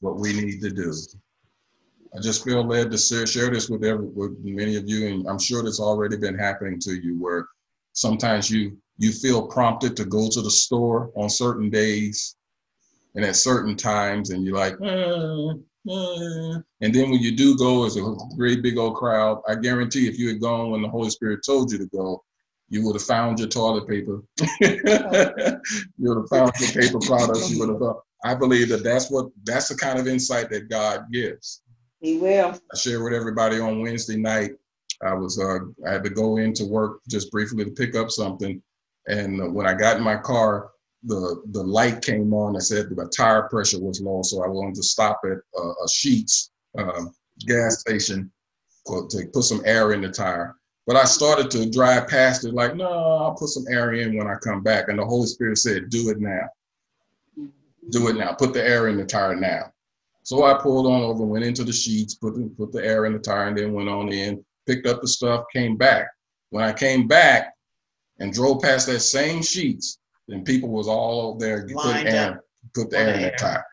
[0.00, 0.92] what we need to do.
[2.14, 5.28] I just feel led to share, share this with every, with many of you, and
[5.28, 7.46] I'm sure that's already been happening to you, where
[7.92, 12.36] sometimes you you feel prompted to go to the store on certain days
[13.14, 15.54] and at certain times, and you're like, "Uh,
[15.90, 19.42] uh," and then when you do go, it's a great big old crowd.
[19.48, 22.22] I guarantee, if you had gone when the Holy Spirit told you to go,
[22.68, 24.22] you would have found your toilet paper.
[24.60, 24.78] you
[25.98, 27.50] would have found your paper products.
[27.50, 27.96] You would have.
[28.22, 31.62] I believe that that's what that's the kind of insight that God gives.
[32.00, 32.58] He will.
[32.72, 34.52] I shared with everybody on Wednesday night.
[35.02, 38.62] I was uh, I had to go into work just briefly to pick up something,
[39.08, 40.70] and when I got in my car,
[41.04, 44.74] the the light came on I said the tire pressure was low, so I wanted
[44.76, 47.06] to stop at uh, a Sheetz uh,
[47.46, 48.30] gas station
[48.86, 50.56] to put some air in the tire.
[50.86, 54.26] But I started to drive past it like, no, I'll put some air in when
[54.26, 54.88] I come back.
[54.88, 56.48] And the Holy Spirit said, do it now.
[57.90, 58.32] Do it now.
[58.32, 59.72] Put the air in the tire now.
[60.24, 63.12] So I pulled on over, went into the Sheetz, put the, put the air in
[63.12, 66.08] the tire, and then went on in, picked up the stuff, came back.
[66.50, 67.54] When I came back
[68.18, 69.98] and drove past that same Sheetz,
[70.30, 73.36] then people was all over there putting Lined air, put the air in the air.
[73.38, 73.64] tire.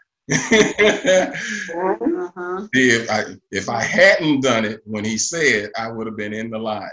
[1.73, 2.67] Uh-huh.
[2.73, 6.49] if I if I hadn't done it when he said, I would have been in
[6.49, 6.89] the line.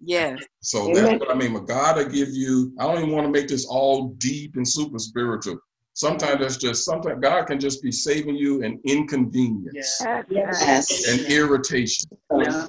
[0.00, 0.42] Yes.
[0.60, 1.04] So Amen.
[1.04, 1.52] that's what I mean.
[1.54, 2.72] But God will give you.
[2.78, 5.58] I don't even want to make this all deep and super spiritual.
[5.94, 11.08] Sometimes that's just sometimes God can just be saving you an inconvenience Yes.
[11.08, 12.10] and irritation.
[12.36, 12.66] Yeah.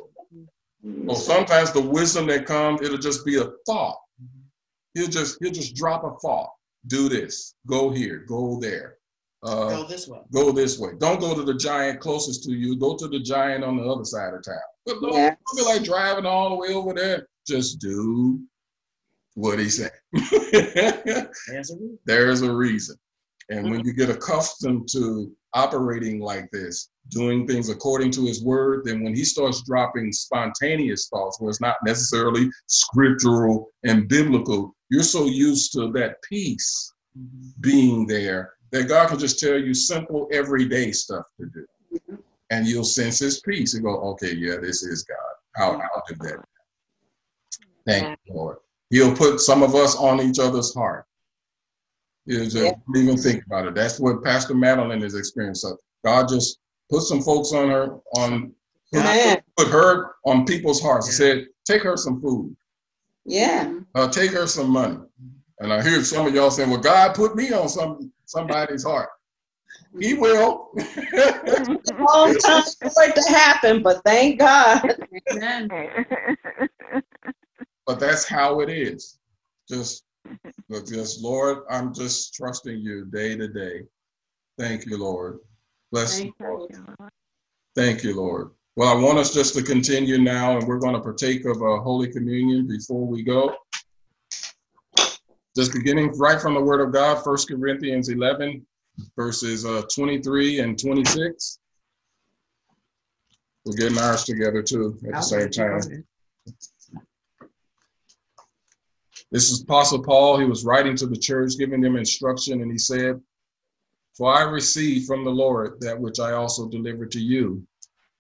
[1.07, 3.97] So sometimes the wisdom that comes, it'll just be a thought.
[4.95, 6.49] He'll just he'll just drop a thought.
[6.87, 7.53] Do this.
[7.67, 8.25] Go here.
[8.27, 8.97] Go there.
[9.43, 10.19] Uh, Go this way.
[10.33, 10.91] go this way.
[10.97, 12.77] Don't go to the giant closest to you.
[12.79, 14.55] Go to the giant on the other side of town.
[14.87, 15.37] But don't, Yes.
[15.55, 17.27] don't be like driving all the way over there.
[17.47, 18.39] Just do
[19.35, 19.91] what he said.
[20.13, 21.99] There's a root.
[22.05, 22.95] There's a reason.
[23.49, 28.83] And when you get accustomed to operating like this, doing things according to his word,
[28.85, 35.03] then when he starts dropping spontaneous thoughts, where it's not necessarily scriptural and biblical, you're
[35.03, 37.47] so used to that peace mm-hmm.
[37.61, 41.65] being there that God can just tell you simple everyday stuff to do.
[42.51, 45.17] And you'll sense his peace and go, okay, yeah, this is God.
[45.57, 46.45] I'll, I'll do that.
[47.87, 48.57] Thank you, Lord.
[48.89, 51.05] He'll put some of us on each other's heart.
[52.25, 52.71] You just Yeah.
[52.71, 53.75] don't even think about it.
[53.75, 55.61] That's what Pastor Madeline has experienced.
[55.61, 56.59] So God just
[56.89, 58.53] put some folks on her, on
[58.93, 59.41] Amen.
[59.57, 61.07] put her on people's hearts.
[61.07, 61.33] He Yeah.
[61.33, 62.55] said, take her some food.
[63.25, 63.79] Yeah.
[63.95, 64.97] Uh, take her some money.
[65.59, 69.09] And I hear some of y'all saying, well, God put me on some somebody's heart.
[69.99, 70.71] He will.
[70.75, 74.97] Long time for it to happen, but thank God.
[75.31, 75.69] Amen.
[77.87, 79.19] but that's how it is.
[79.69, 80.03] Just,
[80.85, 83.83] just Lord, I'm just trusting you day to day.
[84.57, 85.39] Thank you, Lord.
[85.91, 86.69] Bless you, Lord.
[86.71, 86.85] you.
[87.75, 88.51] Thank you, Lord.
[88.77, 91.79] Well, I want us just to continue now, and we're going to partake of a
[91.79, 93.55] Holy Communion before we go.
[95.55, 98.65] Just beginning right from the Word of God, 1 Corinthians 11,
[99.15, 101.59] verses uh, 23 and 26.
[103.65, 106.03] We're getting ours together too at the same time.
[109.31, 110.37] This is Apostle Paul.
[110.37, 113.21] He was writing to the church, giving them instruction, and he said,
[114.17, 117.65] For I received from the Lord that which I also delivered to you,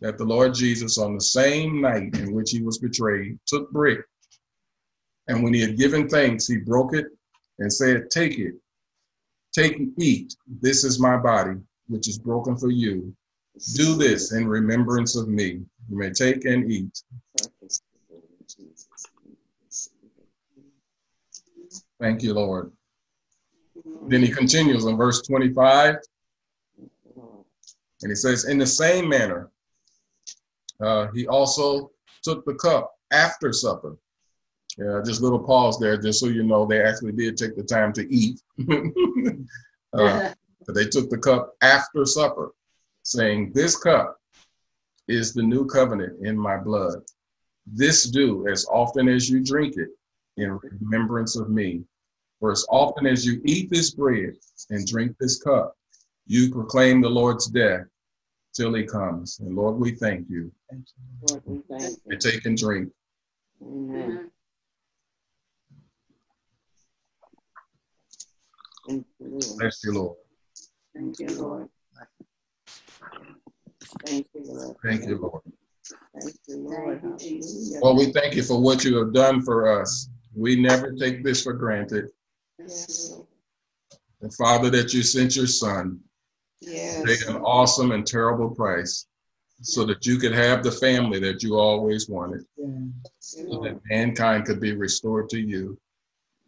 [0.01, 4.03] that the Lord Jesus, on the same night in which he was betrayed, took bread.
[5.27, 7.07] And when he had given thanks, he broke it
[7.59, 8.53] and said, Take it,
[9.53, 10.35] take and eat.
[10.61, 13.15] This is my body, which is broken for you.
[13.75, 15.61] Do this in remembrance of me.
[15.89, 17.01] You may take and eat.
[21.99, 22.71] Thank you, Lord.
[24.07, 25.95] Then he continues in verse 25,
[28.01, 29.49] and he says, In the same manner,
[30.81, 31.91] uh, he also
[32.23, 33.97] took the cup after supper.
[34.77, 37.93] Yeah, just little pause there, just so you know, they actually did take the time
[37.93, 38.41] to eat.
[39.93, 40.33] Uh,
[40.65, 42.51] but they took the cup after supper,
[43.03, 44.17] saying, This cup
[45.07, 47.01] is the new covenant in my blood.
[47.65, 49.89] This do as often as you drink it
[50.37, 51.83] in remembrance of me.
[52.39, 54.33] For as often as you eat this bread
[54.69, 55.75] and drink this cup,
[56.27, 57.85] you proclaim the Lord's death
[58.55, 59.39] till he comes.
[59.39, 60.51] And Lord, we thank you.
[61.29, 62.89] Lord, we thank And take and drink.
[63.59, 63.67] you.
[63.67, 64.31] Amen.
[68.87, 69.57] Thank you, Lord.
[69.59, 70.17] Bless you, Lord.
[70.95, 71.69] Thank you, Lord.
[74.05, 74.77] Thank you, Lord.
[74.83, 75.43] Thank you, Lord.
[76.13, 77.81] Thank you, Lord.
[77.81, 80.09] Well, we thank you for what you have done for us.
[80.35, 82.09] We never take this for granted.
[82.59, 83.27] Yes, Lord.
[84.21, 85.99] And Father, that you sent your son,
[86.65, 87.03] Yes.
[87.05, 89.07] paid an awesome and terrible price
[89.61, 92.45] so that you could have the family that you always wanted.
[93.19, 95.77] so that mankind could be restored to you.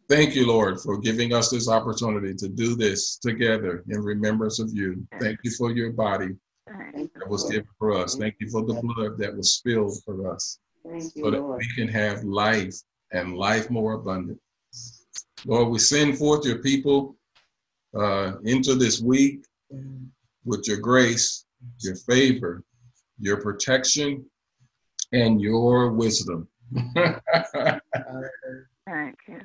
[0.10, 4.70] Thank you, Lord, for giving us this opportunity to do this together in remembrance of
[4.74, 5.06] you.
[5.20, 6.36] Thank you for your body
[6.68, 8.16] that was given for us.
[8.16, 10.60] Thank you for the blood that was spilled for us
[11.00, 12.76] so that we can have life
[13.12, 14.40] and life more abundant.
[15.46, 17.18] Lord, we send forth your people
[17.96, 19.46] uh, into this week
[20.46, 21.46] with your grace,
[21.80, 22.64] your favor,
[23.20, 24.26] your protection,
[25.14, 26.48] and your wisdom.
[28.86, 29.42] Thank you.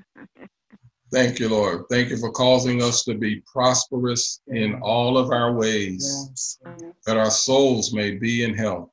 [1.12, 1.84] Thank you, Lord.
[1.90, 6.58] Thank you for causing us to be prosperous in all of our ways, Yes.
[7.06, 8.88] that our souls may be in health.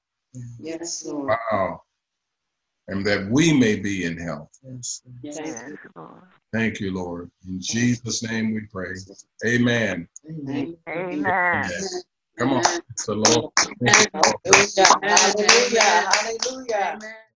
[0.60, 1.38] Yes, Lord.
[1.52, 1.82] Wow.
[2.90, 4.50] And that we may be in health.
[4.64, 5.04] Yes.
[5.24, 5.78] Thank Yes, you.
[5.96, 6.22] Lord.
[6.52, 7.30] Thank you, Lord.
[7.48, 8.96] In Jesus' name we pray.
[9.46, 10.08] Amen.
[10.28, 10.76] Amen.
[10.88, 11.72] Amen.
[12.40, 12.64] Come on.
[12.90, 13.54] It's the Lord.
[13.86, 14.88] Hallelujah.
[15.04, 15.82] Hallelujah.
[15.82, 16.92] Hallelujah.
[16.96, 17.29] Amen.